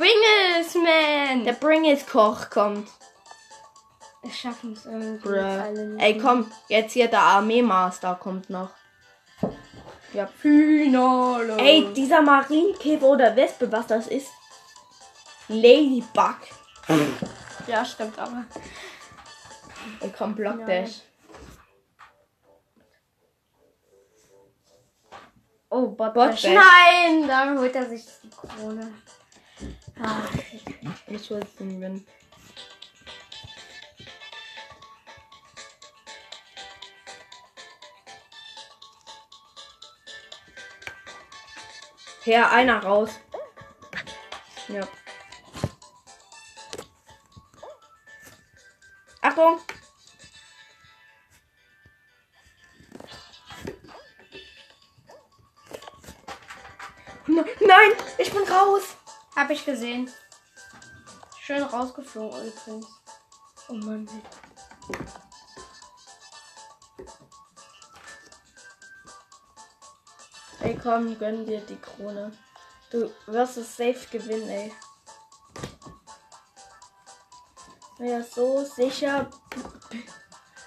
Bringelsman! 0.00 1.44
Der 1.44 1.52
Bringels-Koch 1.52 2.48
kommt. 2.48 2.88
Wir 4.22 4.32
schaffen 4.32 4.72
es 4.72 4.86
irgendwie 4.86 5.38
alle 5.38 5.88
nicht. 5.88 6.02
Ey, 6.02 6.18
komm, 6.18 6.50
jetzt 6.68 6.92
hier 6.92 7.08
der 7.08 7.20
Armeemaster 7.20 8.14
kommt 8.14 8.48
noch. 8.48 8.70
Ja. 10.14 10.26
Finale. 10.26 11.56
Ey, 11.58 11.92
dieser 11.92 12.22
Marienkäfer 12.22 13.06
oder 13.06 13.36
Wespe, 13.36 13.70
was 13.70 13.86
das 13.88 14.06
ist? 14.06 14.28
Ladybug. 15.48 16.36
Ja, 17.66 17.84
stimmt 17.84 18.18
aber. 18.18 18.44
Ey, 20.00 20.12
komm, 20.16 20.34
block 20.34 20.60
Ja. 20.60 20.66
Dash. 20.66 21.02
Oh, 25.68 25.88
Bot, 25.88 26.14
Bot 26.14 26.14
Bash. 26.14 26.42
Bash. 26.42 26.54
Nein, 26.54 27.28
da 27.28 27.54
holt 27.54 27.74
er 27.76 27.86
sich 27.86 28.04
die 28.22 28.30
Krone. 28.30 28.92
Ach, 30.02 30.32
ich 31.06 31.30
will 31.30 31.40
es 31.42 31.60
nicht. 31.60 32.06
Her, 42.22 42.50
einer 42.50 42.82
raus. 42.82 43.10
Ja. 44.68 44.86
Achtung! 49.22 49.60
Nein, 57.26 57.92
ich 58.18 58.32
bin 58.32 58.42
raus! 58.44 58.99
Hab 59.36 59.50
ich 59.50 59.64
gesehen. 59.64 60.10
Schön 61.40 61.62
rausgeflogen 61.62 62.46
übrigens. 62.46 62.86
Oh 63.68 63.74
Mann. 63.74 64.08
Ey, 70.60 70.78
komm, 70.82 71.18
gönn 71.18 71.46
dir 71.46 71.60
die 71.62 71.80
Krone. 71.80 72.32
Du 72.90 73.10
wirst 73.26 73.56
es 73.56 73.76
safe 73.76 74.06
gewinnen, 74.10 74.48
ey. 74.48 74.72
Ja, 77.98 78.22
so 78.22 78.64
sicher. 78.64 79.30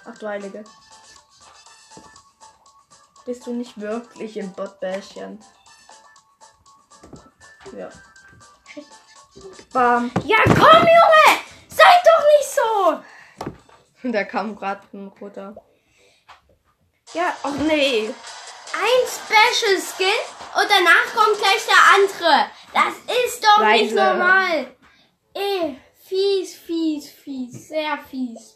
Ach 0.04 0.18
du 0.18 0.28
Heilige. 0.28 0.64
Bist 3.24 3.46
du 3.46 3.54
nicht 3.54 3.80
wirklich 3.80 4.36
im 4.36 4.52
Botbällchen? 4.52 5.38
Ja. 7.76 7.88
Bam. 9.74 10.08
Ja, 10.24 10.36
komm, 10.44 10.86
Junge! 10.86 11.40
Seid 11.66 12.00
doch 12.06 12.24
nicht 12.38 12.48
so! 12.48 14.10
Da 14.12 14.22
kam 14.22 14.54
gerade 14.54 14.82
ein 14.92 15.08
roter. 15.20 15.56
Ja, 17.12 17.36
ach 17.42 17.54
nee. 17.66 18.08
Ein 18.72 19.04
Special 19.08 19.80
Skin 19.80 20.06
und 20.54 20.70
danach 20.70 21.12
kommt 21.12 21.38
gleich 21.38 21.66
der 21.66 21.82
andere. 21.92 22.50
Das 22.72 22.94
ist 23.24 23.44
doch 23.44 23.66
nicht 23.66 23.92
Leise. 23.92 23.94
normal. 23.96 24.76
Ey, 25.34 25.80
fies, 26.04 26.54
fies, 26.54 27.10
fies. 27.10 27.68
Sehr 27.68 27.98
fies. 28.08 28.54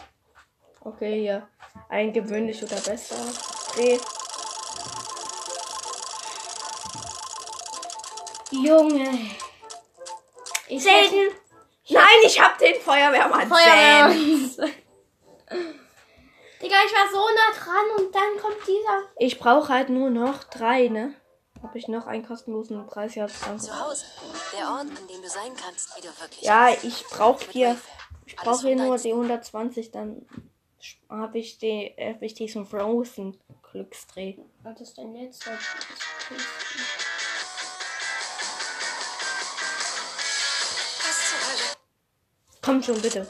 Okay, 0.81 1.23
hier. 1.23 1.49
Ein 1.89 2.13
gewöhnlich 2.13 2.63
oder 2.63 2.77
besser. 2.77 3.17
Nee. 3.77 3.99
Junge. 8.53 9.31
Ich 10.69 10.83
Selten. 10.83 11.35
Nein, 11.91 12.05
ich 12.25 12.41
hab 12.41 12.59
den 12.59 12.81
Feuerwehrmann. 12.81 13.49
Feuerwehr. 13.49 14.11
Sam. 14.49 14.71
Digga, 16.63 16.77
ich 16.87 16.93
war 16.93 17.09
so 17.11 17.19
nah 17.19 17.53
dran 17.57 18.05
und 18.05 18.15
dann 18.15 18.37
kommt 18.41 18.67
dieser. 18.67 19.09
Ich 19.17 19.39
brauche 19.39 19.69
halt 19.73 19.89
nur 19.89 20.11
noch 20.11 20.45
drei, 20.45 20.89
ne? 20.89 21.15
Hab 21.63 21.75
ich 21.75 21.89
noch 21.89 22.07
einen 22.07 22.27
kostenlosen 22.27 22.87
Preis? 22.87 23.15
Ja. 23.15 23.27
Zu 23.27 23.47
Hause. 23.81 24.05
Der 24.57 24.69
Ort, 24.69 24.81
an 24.81 25.09
dem 25.09 25.23
du 25.23 25.29
sein 25.29 25.53
kannst, 25.61 25.97
wie 25.97 26.03
du 26.03 26.09
wirklich 26.21 26.43
Ja, 26.43 26.69
ich 26.71 27.05
brauche 27.07 27.51
hier. 27.51 27.77
Ich 28.27 28.37
brauche 28.37 28.67
hier 28.67 28.77
nur 28.77 28.99
die 28.99 29.13
120, 29.13 29.91
dann 29.91 30.27
habe 31.09 31.39
ich, 31.39 31.59
die, 31.59 31.95
hab 31.99 32.23
ich 32.23 32.35
diesen 32.35 32.67
Frozen 32.67 33.41
Glücksdreh. 33.63 34.37
Was 34.63 34.81
ist 34.81 34.99
denn 34.99 35.15
jetzt? 35.17 35.49
Komm 42.69 42.83
schon, 42.83 43.01
bitte. 43.01 43.27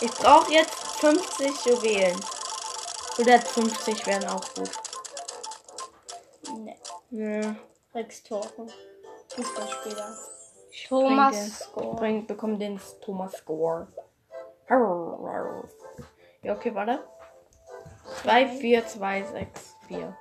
Ich 0.00 0.10
brauche 0.12 0.50
jetzt 0.50 0.74
50 1.00 1.66
Juwelen. 1.66 2.18
150 3.18 4.06
wären 4.06 4.26
auch 4.26 4.54
gut. 4.54 4.70
Ne, 6.56 6.76
Ja. 7.10 7.56
Rex 7.94 8.22
Tore. 8.22 8.48
Fußballspieler. 9.34 10.16
Ich 10.70 10.86
Thomas 10.88 11.30
bring 11.34 11.42
den- 11.44 11.50
Score. 11.52 11.96
Bring, 11.96 12.26
bekomm 12.26 12.58
den 12.58 12.80
Thomas 13.02 13.32
Score. 13.34 13.88
Ja, 16.42 16.54
okay, 16.54 16.74
warte. 16.74 17.04
2, 18.22 18.48
4, 18.48 18.86
2, 18.86 19.24
6, 19.24 19.74
4. 19.88 20.16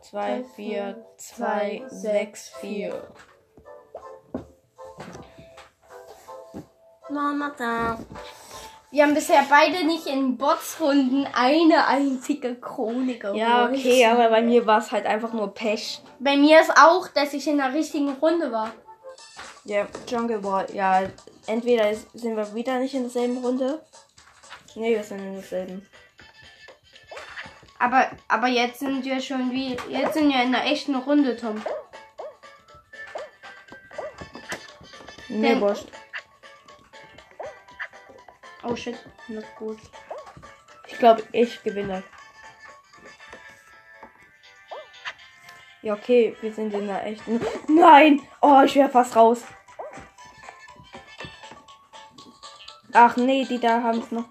2, 0.00 0.42
4, 0.56 1.06
2, 1.18 1.84
6, 1.86 2.48
4. 2.60 3.14
Mama 7.12 7.52
da. 7.56 7.98
Wir 8.90 9.04
haben 9.04 9.14
bisher 9.14 9.44
beide 9.48 9.86
nicht 9.86 10.06
in 10.06 10.36
Botsrunden 10.36 11.26
eine 11.32 11.86
einzige 11.86 12.54
Krone 12.56 13.16
geholt. 13.16 13.38
Ja, 13.38 13.66
okay, 13.66 14.04
aber 14.04 14.28
bei 14.28 14.42
mir 14.42 14.66
war 14.66 14.78
es 14.78 14.92
halt 14.92 15.06
einfach 15.06 15.32
nur 15.32 15.54
Pech. 15.54 16.02
Bei 16.18 16.36
mir 16.36 16.60
ist 16.60 16.70
auch, 16.76 17.08
dass 17.08 17.32
ich 17.32 17.46
in 17.48 17.56
der 17.56 17.72
richtigen 17.72 18.10
Runde 18.10 18.52
war. 18.52 18.70
Ja, 19.64 19.86
Jungle 20.06 20.40
Ball. 20.40 20.66
Ja, 20.74 21.02
entweder 21.46 21.94
sind 22.12 22.36
wir 22.36 22.54
wieder 22.54 22.78
nicht 22.80 22.94
in 22.94 23.02
derselben 23.02 23.38
Runde. 23.38 23.80
Nee, 24.74 24.94
wir 24.94 25.04
sind 25.04 25.20
in 25.20 25.34
derselben. 25.34 25.86
Aber, 27.78 28.10
aber 28.28 28.48
jetzt 28.48 28.80
sind 28.80 29.04
wir 29.04 29.20
schon 29.20 29.50
wie. 29.52 29.76
Jetzt 29.88 30.14
sind 30.14 30.28
wir 30.28 30.42
in 30.42 30.54
einer 30.54 30.66
echten 30.66 30.94
Runde, 30.94 31.36
Tom. 31.36 31.62
Nee, 35.28 35.54
Denn-. 35.54 35.76
Oh 38.62 38.76
shit, 38.76 38.96
nicht 39.28 39.56
gut. 39.56 39.78
Ich 40.86 40.98
glaube, 40.98 41.22
ich 41.32 41.62
gewinne. 41.62 42.02
Ja, 45.82 45.94
okay, 45.94 46.36
wir 46.40 46.52
sind 46.52 46.72
in 46.74 46.86
der 46.86 47.04
echten. 47.04 47.40
Nein! 47.66 48.20
Oh, 48.40 48.62
ich 48.64 48.76
wäre 48.76 48.88
fast 48.88 49.16
raus. 49.16 49.42
Ach 52.92 53.16
nee, 53.16 53.44
die 53.44 53.58
da 53.58 53.82
haben 53.82 53.98
es 53.98 54.12
noch. 54.12 54.28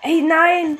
Ey, 0.00 0.22
nein! 0.22 0.78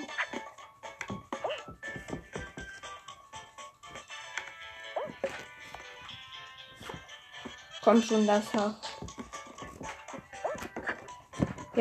Komm 7.82 8.00
schon, 8.00 8.24
Lasser. 8.24 8.76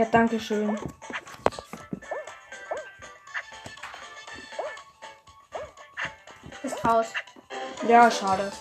Ja, 0.01 0.07
danke 0.11 0.39
schön. 0.39 0.75
Ist 6.63 6.83
raus. 6.83 7.13
Ja, 7.87 8.09
schade. 8.09 8.51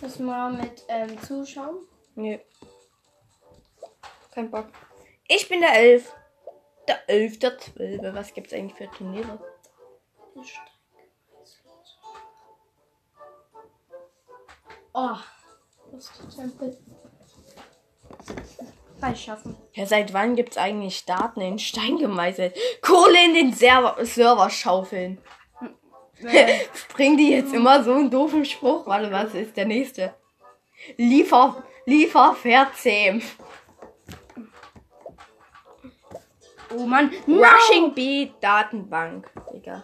Müssen 0.00 0.24
wir 0.24 0.48
mit 0.48 0.82
ähm, 0.88 1.22
zuschauen. 1.22 1.86
Nee. 2.14 2.40
Kein 4.30 4.50
Bock. 4.50 4.68
Ich 5.28 5.50
bin 5.50 5.60
der 5.60 5.74
Elf. 5.74 6.14
Der 6.88 7.10
Elf, 7.10 7.38
der 7.40 7.58
Zwölfe. 7.58 8.14
Was 8.14 8.32
gibt's 8.32 8.54
eigentlich 8.54 8.78
für 8.78 8.90
Turniere? 8.90 9.38
Oh. 14.94 15.16
Lusttempel. 15.92 16.76
Freischaffen. 18.98 19.56
Ja, 19.72 19.86
seit 19.86 20.12
wann 20.14 20.36
gibt's 20.36 20.56
eigentlich 20.56 21.04
Daten 21.04 21.40
in 21.40 21.58
Stein 21.58 21.98
gemeißelt? 21.98 22.54
Kohle 22.82 23.24
in 23.24 23.34
den 23.34 23.52
Server, 23.52 23.96
Server 24.04 24.48
schaufeln. 24.48 25.18
Bringen 26.94 27.16
die 27.16 27.32
jetzt 27.32 27.52
immer 27.52 27.82
so 27.82 27.92
einen 27.92 28.10
doofen 28.10 28.44
Spruch? 28.44 28.86
Warte, 28.86 29.10
was 29.10 29.34
ist 29.34 29.56
der 29.56 29.66
nächste? 29.66 30.14
Liefer, 30.96 31.64
Liefer, 31.84 32.34
verzähm. 32.34 33.22
Oh 36.74 36.86
Mann. 36.86 37.10
Rushing 37.26 37.92
B 37.94 38.30
Datenbank, 38.40 39.30
Digga. 39.52 39.82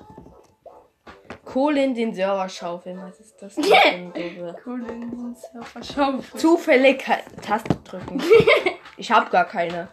Kohle 1.48 1.82
in 1.82 1.94
den 1.94 2.14
Server 2.14 2.46
schaufeln. 2.48 3.00
Was 3.00 3.18
ist 3.20 3.40
das 3.40 3.56
Cool 3.56 3.64
in 3.64 4.12
den 5.10 5.34
Surfer 5.34 5.82
schaufeln. 5.82 6.22
Zufällig 6.36 7.04
Taste 7.42 7.74
drücken. 7.84 8.22
Ich 9.00 9.12
hab 9.12 9.30
gar 9.30 9.44
keine. 9.44 9.86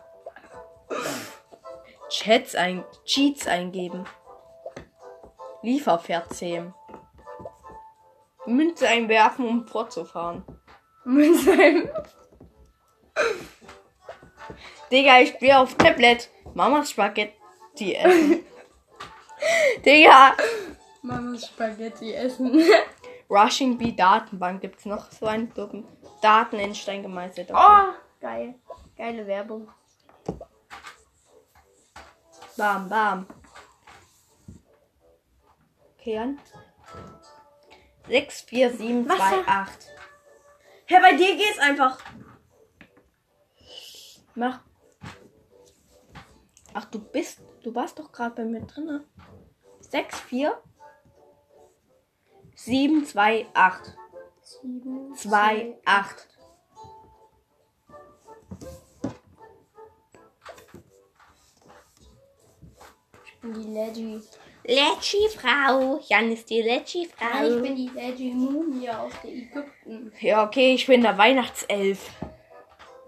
Chats 2.10 2.56
ein 2.56 2.84
Cheats 3.06 3.46
eingeben. 3.46 4.04
Lieferpferd 5.62 6.34
zähmen. 6.34 6.74
Münze 8.48 8.88
einwerfen, 8.88 9.48
um 9.48 9.68
fortzufahren. 9.68 10.44
Mit 11.04 11.36
seinem. 11.38 11.88
Digga, 14.92 15.20
ich 15.20 15.30
spiele 15.30 15.60
auf 15.60 15.76
Tablet. 15.76 16.32
Mamas 16.56 16.90
Spaghetti 16.90 17.94
essen. 17.94 18.44
Digga. 19.86 20.34
Mamas 21.06 21.46
Spaghetti 21.46 22.14
essen. 22.14 22.60
Rushing 23.30 23.78
B 23.78 23.92
Datenbank 23.92 24.62
gibt's 24.62 24.86
noch 24.86 25.12
so 25.12 25.28
einen 25.28 25.54
Duppen. 25.54 25.86
Daten 26.22 26.60
in 26.60 26.74
Stein 26.74 27.04
gemeißelt. 27.04 27.52
Oh, 27.54 27.94
geil. 28.20 28.56
Geile 28.98 29.28
Werbung. 29.28 29.70
Bam, 32.58 32.90
bam. 32.90 33.28
Okay, 36.00 36.18
an. 36.18 36.40
6, 38.08 38.42
4, 38.42 38.74
7, 38.74 39.10
Was 39.10 39.18
2, 39.18 39.44
da? 39.44 39.62
8. 39.62 39.88
Hä, 40.86 41.00
bei 41.02 41.18
dir 41.18 41.36
geht's 41.36 41.60
einfach. 41.60 41.98
Mach. 44.36 44.60
Ach, 46.74 46.86
du 46.86 47.00
bist. 47.00 47.42
Du 47.64 47.74
warst 47.74 47.98
doch 48.00 48.12
gerade 48.12 48.36
bei 48.36 48.46
mir 48.46 48.62
drin. 48.62 49.04
6, 49.80 50.20
4, 50.22 50.62
7, 52.66 53.06
2, 53.06 53.46
8. 53.54 53.96
7, 54.42 55.16
2, 55.16 55.76
8. 55.86 56.28
Ich 63.24 63.40
bin 63.40 63.54
die 63.54 63.72
Leggy. 63.72 64.20
Lecci-Frau. 64.64 66.00
Jan 66.08 66.32
ist 66.32 66.50
die 66.50 66.64
Lecci-Frau. 66.64 67.56
ich 67.56 67.62
bin 67.62 67.76
die 67.76 67.92
Leggy 67.94 68.32
Mumie 68.34 68.90
aus 68.90 69.14
der 69.24 69.32
Ägypten. 69.32 70.12
Ja, 70.20 70.44
okay, 70.44 70.74
ich 70.74 70.88
bin 70.88 71.04
der 71.04 71.20
Weihnachtself. 71.20 72.10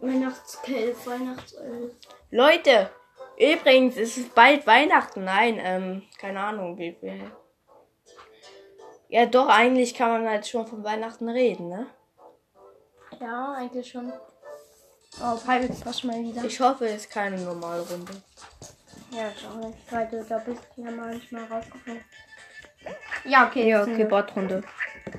Weihnachtskelf, 0.02 1.08
Weihnachtself. 1.08 1.94
Leute, 2.30 2.92
übrigens, 3.40 3.98
es 3.98 4.18
ist 4.18 4.36
bald 4.36 4.68
Weihnachten. 4.68 5.24
Nein, 5.24 5.60
ähm, 5.60 6.04
keine 6.20 6.42
Ahnung, 6.42 6.78
wie 6.78 6.96
viel. 7.00 7.32
Ja, 9.10 9.26
doch, 9.26 9.48
eigentlich 9.48 9.94
kann 9.94 10.10
man 10.10 10.30
halt 10.30 10.48
schon 10.48 10.68
von 10.68 10.84
Weihnachten 10.84 11.30
reden, 11.30 11.70
ne? 11.70 11.88
Ja, 13.20 13.54
eigentlich 13.54 13.90
schon. 13.90 14.12
Oh, 15.22 15.36
Pirate 15.38 15.74
Pass 15.84 16.04
mal 16.04 16.22
wieder. 16.22 16.44
Ich 16.44 16.60
hoffe, 16.60 16.86
es 16.86 17.04
ist 17.04 17.10
keine 17.12 17.38
normale 17.38 17.82
Runde. 17.82 18.22
Ja, 19.12 19.32
ich 19.36 19.48
auch 19.48 19.56
nicht, 19.56 19.78
weil 19.90 20.08
du 20.08 20.24
da 20.24 20.38
bist 20.40 20.62
ja 20.76 20.92
manchmal 20.92 21.46
rausgeflogen. 21.46 22.04
Ja, 23.24 23.48
okay. 23.48 23.70
Ja, 23.70 23.84
okay, 23.84 24.04
Botrunde. 24.04 24.64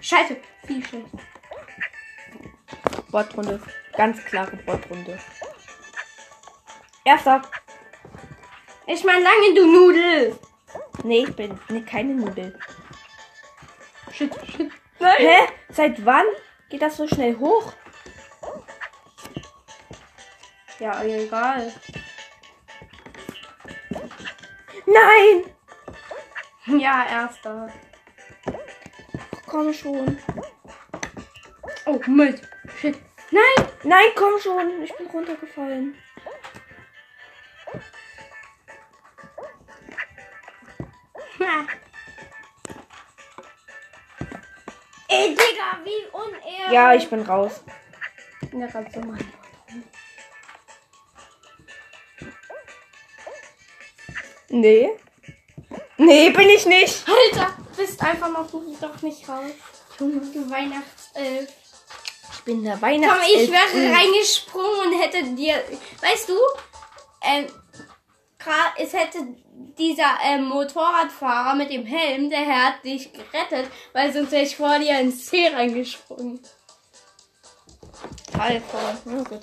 Scheiße, 0.01 0.37
viel 0.65 0.85
schlecht. 0.85 1.07
Ganz 3.97 4.25
klare 4.25 4.57
Botrunde. 4.59 5.19
Erster. 7.05 7.43
Ich 8.87 9.03
mein 9.05 9.23
lange, 9.23 9.55
du 9.55 9.67
Nudel. 9.67 10.39
Nee, 11.03 11.25
ich 11.25 11.35
bin 11.35 11.59
nee, 11.71 11.81
keine 11.81 12.15
Nudel. 12.15 12.59
Shit, 14.19 14.35
shit. 14.51 14.73
Hä? 14.99 15.49
Seit 15.69 16.05
wann 16.05 16.27
geht 16.71 16.83
das 16.83 16.97
so 16.97 17.07
schnell 17.07 17.37
hoch? 17.39 17.73
Ja, 20.81 21.05
egal. 21.05 21.73
Nein! 24.87 25.45
Ja, 26.81 27.07
erster. 27.07 27.73
Komm 29.47 29.73
schon. 29.73 30.19
Oh, 31.87 32.01
Mist. 32.07 32.43
Shit. 32.79 32.99
Nein! 33.31 33.69
Nein, 33.85 34.09
komm 34.17 34.39
schon. 34.39 34.83
Ich 34.83 34.95
bin 34.97 35.07
runtergefallen. 35.07 35.95
Ha. 41.39 41.67
Digga, 45.59 45.85
wie 45.85 46.07
unehrlich. 46.13 46.73
Ja, 46.73 46.95
ich 46.95 47.09
bin 47.09 47.23
raus. 47.23 47.61
Ja, 48.53 48.67
ganz 48.67 48.95
normal. 48.95 49.19
Nee. 54.51 54.91
Nee, 55.97 56.31
bin 56.31 56.49
ich 56.49 56.65
nicht. 56.65 57.05
Alter, 57.07 57.55
bist 57.77 58.03
einfach 58.03 58.31
noch 58.31 58.51
doch 58.51 59.03
nicht 59.03 59.29
raus. 59.29 59.51
Junge, 59.99 60.21
du 60.21 60.51
Weihnachtself. 60.51 61.53
Ich 62.33 62.45
bin 62.45 62.63
der 62.63 62.75
Komm, 62.75 62.83
Weihnachtself. 62.83 63.33
ich 63.35 63.51
wäre 63.51 63.95
reingesprungen 63.95 64.87
und 64.87 65.01
hätte 65.01 65.23
dir. 65.35 65.63
Weißt 66.01 66.29
du, 66.29 66.35
ähm, 67.23 67.47
es 68.79 68.93
hätte 68.93 69.19
dieser 69.77 70.19
ähm, 70.25 70.45
Motorradfahrer 70.45 71.55
mit 71.55 71.71
dem 71.71 71.85
Helm, 71.85 72.31
der 72.31 72.47
hat 72.47 72.85
dich 72.85 73.13
gerettet, 73.13 73.71
weil 73.93 74.13
sonst 74.13 74.33
wäre 74.33 74.43
ich 74.43 74.57
vor 74.57 74.79
dir 74.79 74.99
ins 75.01 75.29
See 75.29 75.49
reingesprungen. 75.49 76.41
Alter. 78.39 78.99
Na 79.05 79.23
gut. 79.23 79.41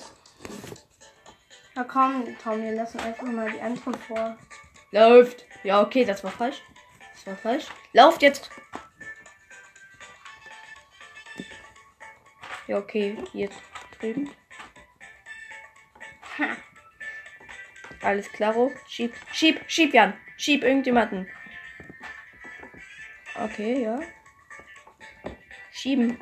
Na 1.76 1.84
komm, 1.84 2.26
Tom, 2.42 2.64
wir 2.64 2.72
lassen 2.72 3.00
einfach 3.00 3.28
mal 3.28 3.52
die 3.52 3.60
anderen 3.60 3.94
vor. 3.94 4.38
Läuft. 4.92 5.44
Ja, 5.64 5.82
okay, 5.82 6.06
das 6.06 6.24
war 6.24 6.32
falsch. 6.32 6.62
Das 7.14 7.28
war 7.28 7.36
falsch. 7.36 7.66
Lauft 7.92 8.22
jetzt. 8.22 8.50
Ja, 12.68 12.78
okay, 12.78 13.18
hier 13.32 13.50
drüben. 14.00 14.32
Ha. 16.40 16.56
Alles 18.06 18.32
klaro. 18.32 18.72
Schieb, 18.88 19.16
schieb, 19.34 19.60
schieb, 19.68 19.92
Jan. 19.92 20.14
Schieb 20.38 20.64
irgendjemanden. 20.64 21.28
Okay, 23.34 23.82
ja. 23.82 24.00
Schieben. 25.72 26.16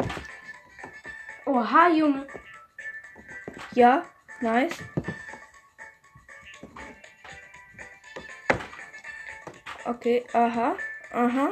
Oha, 1.45 1.89
Junge. 1.89 2.25
Ja, 3.73 4.05
nice. 4.39 4.81
Okay, 9.83 10.23
aha, 10.31 10.77
aha. 11.11 11.49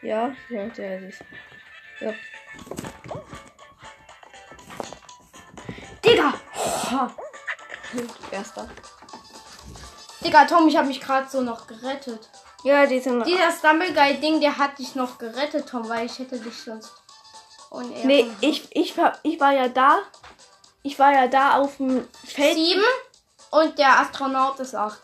Ja, 0.00 0.34
ja, 0.48 0.66
der 0.68 1.00
ist 1.00 1.20
es. 1.20 1.26
Ja. 2.00 2.14
Erster. 8.30 8.68
Digga, 10.24 10.44
Tom, 10.46 10.68
ich 10.68 10.76
habe 10.76 10.88
mich 10.88 11.00
gerade 11.00 11.28
so 11.28 11.40
noch 11.40 11.66
gerettet. 11.66 12.28
Ja, 12.64 12.86
die 12.86 13.00
sind. 13.00 13.24
Dieser 13.24 13.52
Stumbleguy-Ding, 13.52 14.40
der 14.40 14.58
hat 14.58 14.78
dich 14.78 14.94
noch 14.94 15.18
gerettet, 15.18 15.68
Tom, 15.68 15.88
weil 15.88 16.06
ich 16.06 16.18
hätte 16.18 16.38
dich 16.38 16.60
sonst. 16.60 16.92
unehren 17.70 18.06
Nee, 18.06 18.30
ich, 18.40 18.74
ich, 18.74 18.96
war, 18.96 19.16
ich 19.22 19.38
war 19.38 19.52
ja 19.52 19.68
da. 19.68 19.98
Ich 20.82 20.98
war 20.98 21.12
ja 21.12 21.28
da 21.28 21.58
auf 21.58 21.76
dem 21.76 22.08
Feld. 22.24 22.54
Sieben 22.54 22.82
und 23.50 23.78
der 23.78 24.00
Astronaut 24.00 24.58
ist 24.60 24.74
acht. 24.74 25.00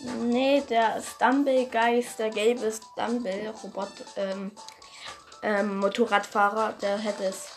Nee, 0.00 0.62
der 0.68 1.00
Stumblegeist, 1.00 2.18
der 2.18 2.30
gelbe 2.30 2.70
Stumble-Robot, 2.70 3.88
ähm, 4.16 4.52
ähm, 5.42 5.78
Motorradfahrer, 5.78 6.74
der 6.80 6.98
hätte 6.98 7.24
es. 7.24 7.48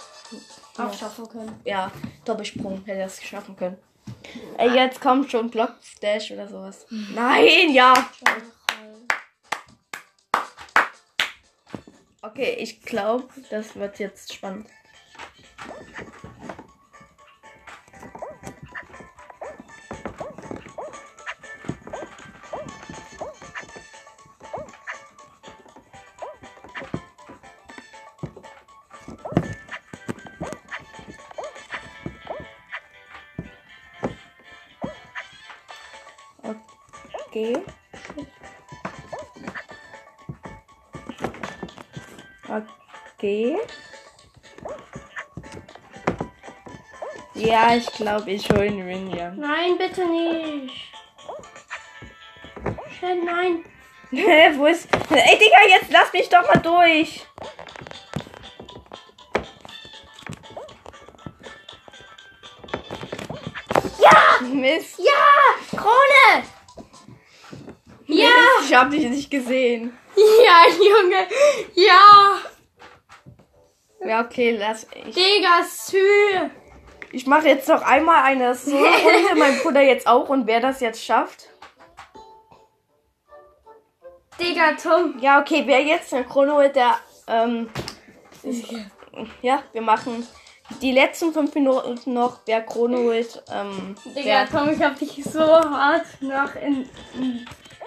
Auch 0.78 0.94
schaffen 0.94 1.28
können. 1.28 1.60
Ja, 1.66 1.92
Doppelsprung 2.24 2.84
hätte 2.86 3.02
es 3.02 3.22
schaffen 3.22 3.56
können. 3.58 3.78
Ey, 4.58 4.70
jetzt 4.76 5.02
kommt 5.02 5.32
schon 5.32 5.50
Blockdash 5.50 6.32
oder 6.32 6.48
sowas. 6.48 6.86
Nein, 6.90 7.72
ja. 7.72 7.94
Okay, 12.22 12.58
ich 12.60 12.82
glaube, 12.82 13.30
das 13.50 13.76
wird 13.76 14.00
jetzt 14.00 14.34
spannend. 14.34 14.68
Okay. 43.30 43.60
Ja, 47.36 47.76
ich 47.76 47.86
glaube, 47.94 48.32
ich 48.32 48.50
hole 48.50 48.86
Win 48.86 49.12
ja. 49.16 49.32
Nein, 49.32 49.78
bitte 49.78 50.04
nicht. 50.06 50.92
Schnell, 52.98 53.24
nein. 53.24 53.64
Hä, 54.12 54.52
Wo 54.58 54.66
ist. 54.66 54.88
Ey, 55.12 55.38
Digga, 55.38 55.58
jetzt 55.70 55.92
lass 55.92 56.12
mich 56.12 56.28
doch 56.28 56.42
mal 56.48 56.58
durch. 56.60 57.24
Ja! 64.02 64.48
Mist. 64.48 64.98
Ja! 64.98 65.78
Krone! 65.78 66.44
Ja! 68.08 68.30
Ich 68.64 68.74
hab 68.74 68.90
dich 68.90 69.08
nicht 69.08 69.30
gesehen. 69.30 69.96
Ja, 70.16 70.66
Junge! 70.68 71.28
Ja! 71.76 72.49
Ja, 74.10 74.22
okay, 74.22 74.58
lass. 74.58 74.88
Ich, 75.06 75.14
Digga, 75.14 75.64
Sü! 75.64 76.00
ich 77.12 77.28
mache 77.28 77.48
jetzt 77.48 77.70
noch 77.70 77.84
einmal 77.84 78.24
eine 78.24 78.56
Solo-Runde. 78.56 79.36
mein 79.38 79.56
Bruder 79.62 79.82
jetzt 79.82 80.08
auch. 80.08 80.30
Und 80.30 80.48
wer 80.48 80.60
das 80.60 80.80
jetzt 80.80 81.06
schafft. 81.06 81.50
Digga, 84.40 84.72
Tom. 84.82 85.20
Ja, 85.20 85.40
okay, 85.40 85.62
wer 85.68 85.84
jetzt 85.84 86.12
eine 86.12 86.24
Krone 86.24 86.54
holt, 86.54 86.76
der, 86.76 86.98
ähm, 87.28 87.70
ist, 88.42 88.74
ja, 89.44 89.62
wir 89.74 89.82
machen 89.84 90.28
die 90.82 90.92
letzten 90.92 91.32
fünf 91.32 91.54
Minuten 91.54 92.12
noch, 92.12 92.40
wer 92.48 92.64
Krone 92.64 92.98
holt, 92.98 93.44
ähm, 93.54 93.96
Digga, 94.06 94.46
Tom, 94.46 94.70
ich 94.72 94.82
hab 94.82 94.98
dich 94.98 95.24
so 95.24 95.40
hart 95.40 96.06
noch 96.20 96.56
in, 96.56 96.90
in 97.14 97.46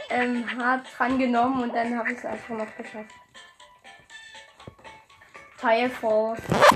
ähm, 0.09 0.45
hart 0.57 0.87
dran 0.97 1.19
genommen 1.19 1.65
und 1.65 1.75
dann 1.75 1.99
hab 1.99 2.07
ich 2.07 2.19
es 2.19 2.25
einfach 2.25 2.51
noch 2.51 2.77
geschafft. 2.77 3.11
Teil. 5.63 5.91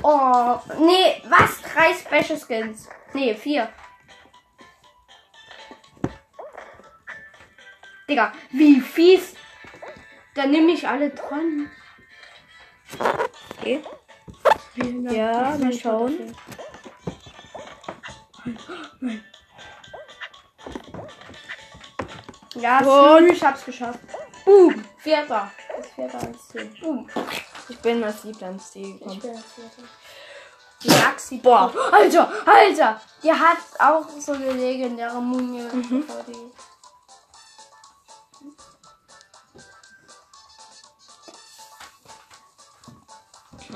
Oh, 0.02 0.60
nee, 0.78 1.20
was? 1.28 1.60
Drei 1.62 1.92
Special 1.92 2.38
Skins. 2.38 2.88
Nee, 3.12 3.34
vier. 3.34 3.68
Digga, 8.08 8.32
wie 8.52 8.80
fies. 8.80 9.34
Dann 10.36 10.52
nehme 10.52 10.70
ich 10.70 10.86
alle 10.86 11.10
dran. 11.10 11.68
okay. 13.58 13.82
Ja, 15.10 15.56
mal 15.58 15.72
schauen. 15.72 16.32
Ja, 22.54 22.78
Und- 22.80 23.30
ich 23.30 23.42
hab's 23.42 23.64
geschafft. 23.64 23.98
Boom. 24.44 24.84
Vierter. 24.98 25.50
Das 25.76 25.86
Vierter 25.88 26.20
als 26.20 26.48
Ziel. 26.48 26.70
Boom. 26.80 27.08
Ich 27.86 27.92
bin 27.92 28.02
ans 28.02 28.72
Ziel 28.72 28.94
Ich 28.94 28.98
gekommen. 28.98 29.20
bin 29.20 29.32
das 29.32 29.44
Vierte. 29.44 29.82
Die 30.82 30.88
Maxi. 30.88 31.36
Boah. 31.36 31.72
Alter, 31.92 32.32
Alter. 32.44 33.00
Die 33.22 33.32
hat 33.32 33.58
auch 33.78 34.08
so 34.18 34.32
eine 34.32 34.50
legendäre 34.50 35.22
Mumie. 35.22 35.60
Mhm. 35.60 36.04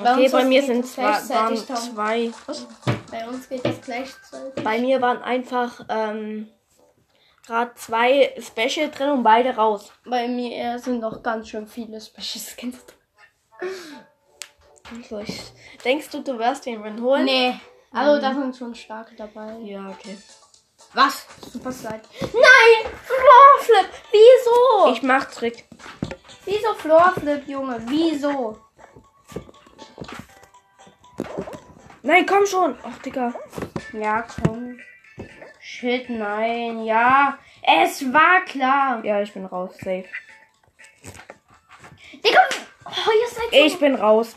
Bei 0.03 0.12
Okay, 0.12 0.29
bei 0.29 0.44
mir 0.44 0.62
sind 0.64 0.85
es 0.85 0.94
zwei, 0.94 1.03
waren 1.29 1.57
zwei. 1.57 2.33
Was? 2.46 2.66
Bei 3.12 3.29
uns 3.29 3.49
geht 3.49 3.64
das 3.64 3.81
gleichzeitig. 3.81 4.64
Bei 4.64 4.79
mir 4.81 5.01
waren 5.01 5.23
einfach, 5.23 5.85
ähm, 5.88 6.49
gerade 7.46 7.75
zwei 7.77 8.35
Special 8.40 8.90
drin 8.90 9.11
und 9.11 9.23
beide 9.23 9.55
raus. 9.55 9.92
Bei 10.05 10.27
mir 10.27 10.81
sind 10.81 10.99
noch 10.99 11.23
ganz 11.23 11.49
schön 11.49 11.68
viele 11.68 12.01
Special 12.01 12.44
Skins 12.44 12.85
drin. 12.85 12.96
Also 14.92 15.18
ich, 15.20 15.40
denkst 15.85 16.11
du, 16.11 16.23
du 16.23 16.38
wirst 16.38 16.66
den 16.66 16.83
Win 16.83 17.01
holen? 17.01 17.25
Nee. 17.25 17.61
Also 17.92 18.20
da 18.20 18.35
sind 18.35 18.57
schon 18.57 18.75
starke 18.75 19.14
dabei. 19.14 19.59
Ja, 19.62 19.88
okay. 19.88 20.16
Was? 20.94 21.27
Super 21.53 21.70
Slide. 21.70 22.03
Nein! 22.20 22.92
Floorflip! 23.05 23.90
Wieso? 24.11 24.92
Ich 24.92 25.03
mach 25.03 25.25
Trick. 25.27 25.64
Wieso 26.44 26.75
Floorflip, 26.75 27.46
Junge? 27.46 27.81
Wieso? 27.87 28.59
Nein, 32.03 32.27
komm 32.27 32.46
schon. 32.46 32.77
Ach, 32.83 32.99
Digga. 33.03 33.33
Ja, 33.92 34.23
komm. 34.23 34.81
Shit, 35.61 36.11
nein. 36.11 36.85
Ja, 36.85 37.38
es 37.62 38.12
war 38.12 38.44
klar. 38.44 39.05
Ja, 39.05 39.20
ich 39.20 39.33
bin 39.33 39.44
raus. 39.46 39.77
Safe. 39.77 40.09
Digga, 42.14 42.40
oh, 42.87 42.90
ihr 42.90 43.29
seid 43.29 43.37
so... 43.37 43.40
Ich 43.51 43.79
bin 43.79 43.95
raus. 43.95 44.37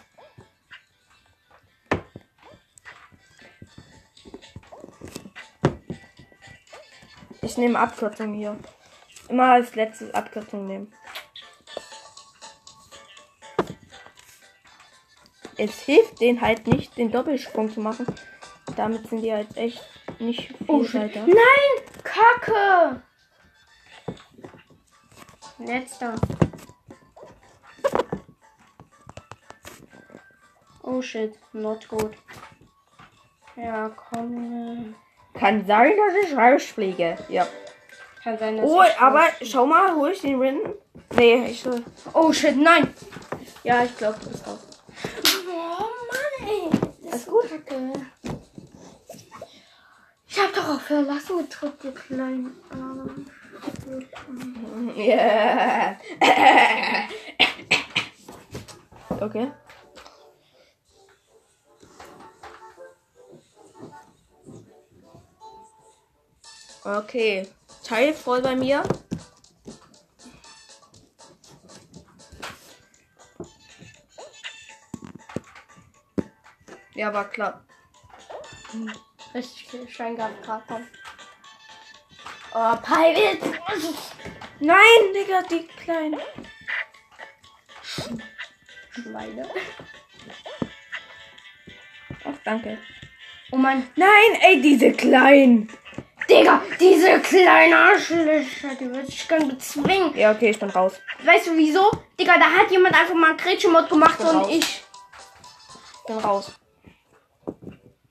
Ich 7.42 7.58
nehme 7.58 7.78
Abkürzung 7.78 8.34
hier. 8.34 8.58
Immer 9.30 9.52
als 9.54 9.76
letztes 9.76 10.14
Abkürzung 10.14 10.66
nehmen. 10.66 10.94
Es 15.58 15.82
hilft 15.82 16.20
denen 16.20 16.42
halt 16.42 16.66
nicht, 16.68 16.98
den 16.98 17.12
Doppelsprung 17.12 17.72
zu 17.72 17.80
machen. 17.80 18.08
Damit 18.76 19.08
sind 19.08 19.22
die 19.22 19.32
halt 19.32 19.56
echt 19.56 19.84
nicht 20.20 20.48
viel 20.48 20.66
Oh, 20.68 20.82
weiter. 20.82 21.28
Nein! 21.28 22.04
Kacke! 22.04 23.02
Letzter. 25.60 26.16
Oh 30.94 31.02
shit, 31.02 31.34
not 31.54 31.88
good. 31.90 32.14
Ja, 33.56 33.90
komm. 33.90 34.94
Kann 35.34 35.66
sein, 35.66 35.94
dass 35.98 36.14
ich 36.24 36.38
rausfliege. 36.38 37.18
Ja. 37.30 37.48
Kann 38.24 38.38
sein, 38.38 38.58
dass 38.58 38.70
Oh, 38.70 38.84
ich 38.84 39.00
aber 39.00 39.26
schau 39.42 39.66
mal, 39.66 39.96
hol 39.96 40.12
ich 40.12 40.22
den 40.22 40.40
Rin? 40.40 40.60
Nee, 41.16 41.48
ich 41.48 41.64
soll. 41.64 41.84
Oh 42.14 42.32
shit, 42.32 42.56
nein! 42.56 42.94
Ja, 43.64 43.84
ich 43.84 43.98
glaube, 43.98 44.20
du 44.20 44.30
bist 44.30 44.46
raus. 44.46 44.60
Oh 45.50 45.90
Mann, 46.12 46.48
ey. 46.48 46.70
Das 47.10 47.22
ist 47.22 47.28
gut. 47.28 47.50
Kacke. 47.50 47.94
Ich 50.28 50.40
hab 50.40 50.54
doch 50.54 50.76
auf 50.76 50.82
Verlassen 50.84 51.38
gedrückt, 51.40 51.84
ihr 51.86 51.92
kleinen 51.92 52.56
Arm. 52.70 53.26
Yeah. 54.96 55.98
okay. 59.20 59.52
Okay. 66.84 67.48
Teil 67.84 68.14
voll 68.14 68.42
bei 68.42 68.56
mir. 68.56 68.84
Ja, 76.96 77.14
war 77.14 77.30
klar. 77.30 77.66
Richtig 79.34 79.68
viel 79.68 79.90
Schein 79.90 80.16
gehabt 80.16 80.44
gerade. 80.44 80.64
Komm. 80.68 80.88
Oh, 82.54 82.76
Pirate! 82.84 83.60
Nein, 84.60 85.14
Digga, 85.14 85.42
die 85.44 85.66
kleinen. 85.68 86.22
Schweine. 88.92 89.50
Ach, 92.26 92.38
danke. 92.46 92.78
Oh 93.52 93.58
Mann. 93.58 93.90
Nein, 93.96 94.40
ey, 94.42 94.62
diese 94.62 94.92
kleinen. 94.92 95.70
Digga, 96.30 96.62
diese 96.80 97.20
kleine 97.20 97.78
Arschlöcher, 97.78 98.76
die 98.80 98.86
würde 98.90 99.08
ich 99.08 99.28
gern 99.28 99.48
bezwingen. 99.48 100.16
Ja, 100.16 100.32
okay, 100.32 100.50
ich 100.52 100.60
bin 100.60 100.70
raus. 100.70 100.94
Weißt 101.24 101.48
du 101.48 101.58
wieso? 101.58 101.92
Digga, 102.20 102.38
da 102.38 102.46
hat 102.46 102.72
jemand 102.72 102.96
einfach 103.00 103.14
mal 103.16 103.30
einen 103.30 103.38
Gretchen-Mod 103.38 103.90
gemacht 103.90 104.18
bin 104.18 104.28
und 104.28 104.36
raus. 104.38 104.48
ich. 104.50 104.84
Ich 106.00 106.04
bin 106.08 106.18
raus. 106.18 106.52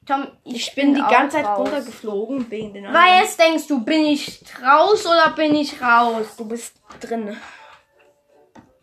Tom, 0.07 0.27
ich, 0.45 0.69
Ich 0.69 0.75
bin 0.75 0.95
die 0.95 1.01
auch 1.03 1.11
ganze 1.11 1.37
Zeit 1.37 1.47
raus. 1.47 1.59
runtergeflogen 1.61 2.51
wegen 2.51 2.75
den 2.75 2.87
anderen. 2.87 3.23
Was 3.23 3.37
denkst 3.37 3.67
du, 3.69 3.85
bin 3.85 4.05
ich 4.07 4.43
raus 4.63 5.07
oder 5.07 5.31
bin 5.31 5.55
ich 5.55 5.81
raus? 5.81 6.37
Du 6.37 6.45
bist 6.47 6.75
drin. 7.01 7.37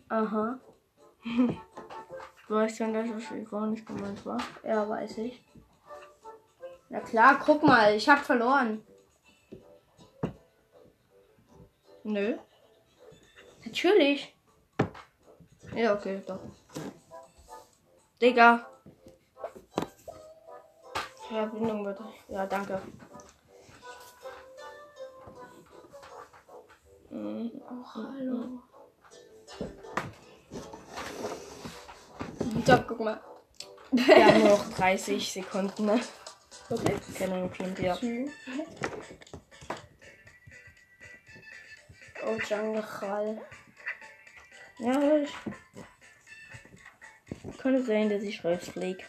Aha. 0.08 0.58
Du 2.48 2.56
weißt 2.56 2.80
ja, 2.80 2.88
dass 2.90 3.06
das 3.08 3.48
gar 3.48 3.68
nicht 3.68 3.86
gemeint 3.86 4.26
war. 4.26 4.38
Ja, 4.66 4.88
weiß 4.88 5.18
ich. 5.18 5.40
Na 6.88 6.98
klar, 6.98 7.38
guck 7.46 7.62
mal, 7.62 7.94
ich 7.94 8.08
hab 8.08 8.18
verloren. 8.26 8.84
Nö. 12.04 12.36
Natürlich. 13.64 14.34
Ja, 15.74 15.94
okay, 15.94 16.22
doch. 16.26 16.40
Digga. 18.20 18.66
Verbindung 21.28 21.84
bitte. 21.84 22.04
Ja, 22.28 22.46
danke. 22.46 22.80
Mhm. 27.10 27.50
Oh, 27.68 27.84
hallo. 27.94 28.62
So, 32.66 32.76
guck 32.86 33.00
mal. 33.00 33.20
Wir 33.92 34.26
haben 34.26 34.40
nur 34.40 34.48
noch 34.50 34.70
30 34.76 35.32
Sekunden, 35.32 35.86
ne? 35.86 36.00
Okay. 36.68 36.96
Genau, 37.18 37.48
klingt 37.48 37.78
ja. 37.78 37.96
Oh, 42.22 42.36
Jungle. 42.48 42.84
Ja, 44.78 45.16
ich. 45.18 45.32
Könnte 47.58 47.82
sein, 47.84 48.08
dass 48.08 48.22
ich 48.22 48.44
rausfliege. 48.44 49.04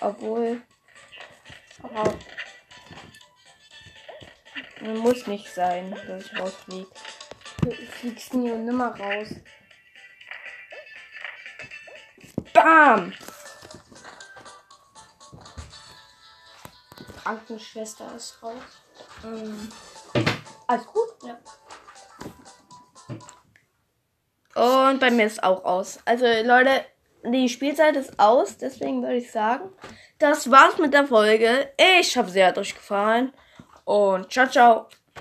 Obwohl. 0.00 0.62
Aber. 1.82 2.18
Muss 4.80 5.26
nicht 5.26 5.52
sein, 5.54 5.90
dass 6.06 6.26
ich 6.26 6.38
rausfliege. 6.38 6.90
Du 7.62 7.70
fliegst 7.72 8.34
nie 8.34 8.50
und 8.50 8.66
nimmer 8.66 8.98
raus. 8.98 9.28
Arm. 12.64 13.12
Krankenschwester 17.22 18.06
ist 18.16 18.42
raus. 18.42 18.54
Ähm, 19.24 19.68
Alles 20.66 20.86
gut? 20.86 21.08
Ja. 21.24 21.38
Und 24.54 24.98
bei 25.00 25.10
mir 25.10 25.26
ist 25.26 25.42
auch 25.42 25.64
aus. 25.64 25.98
Also 26.04 26.24
Leute, 26.24 26.84
die 27.24 27.48
Spielzeit 27.48 27.96
ist 27.96 28.18
aus, 28.18 28.56
deswegen 28.56 29.02
würde 29.02 29.16
ich 29.16 29.30
sagen, 29.30 29.70
das 30.18 30.50
war's 30.50 30.78
mit 30.78 30.94
der 30.94 31.06
Folge. 31.06 31.70
Ich 31.98 32.16
hoffe, 32.16 32.30
sie 32.30 32.44
hat 32.44 32.56
euch 32.56 32.74
gefallen. 32.74 33.32
Und 33.84 34.32
ciao, 34.32 34.46
ciao. 34.48 34.88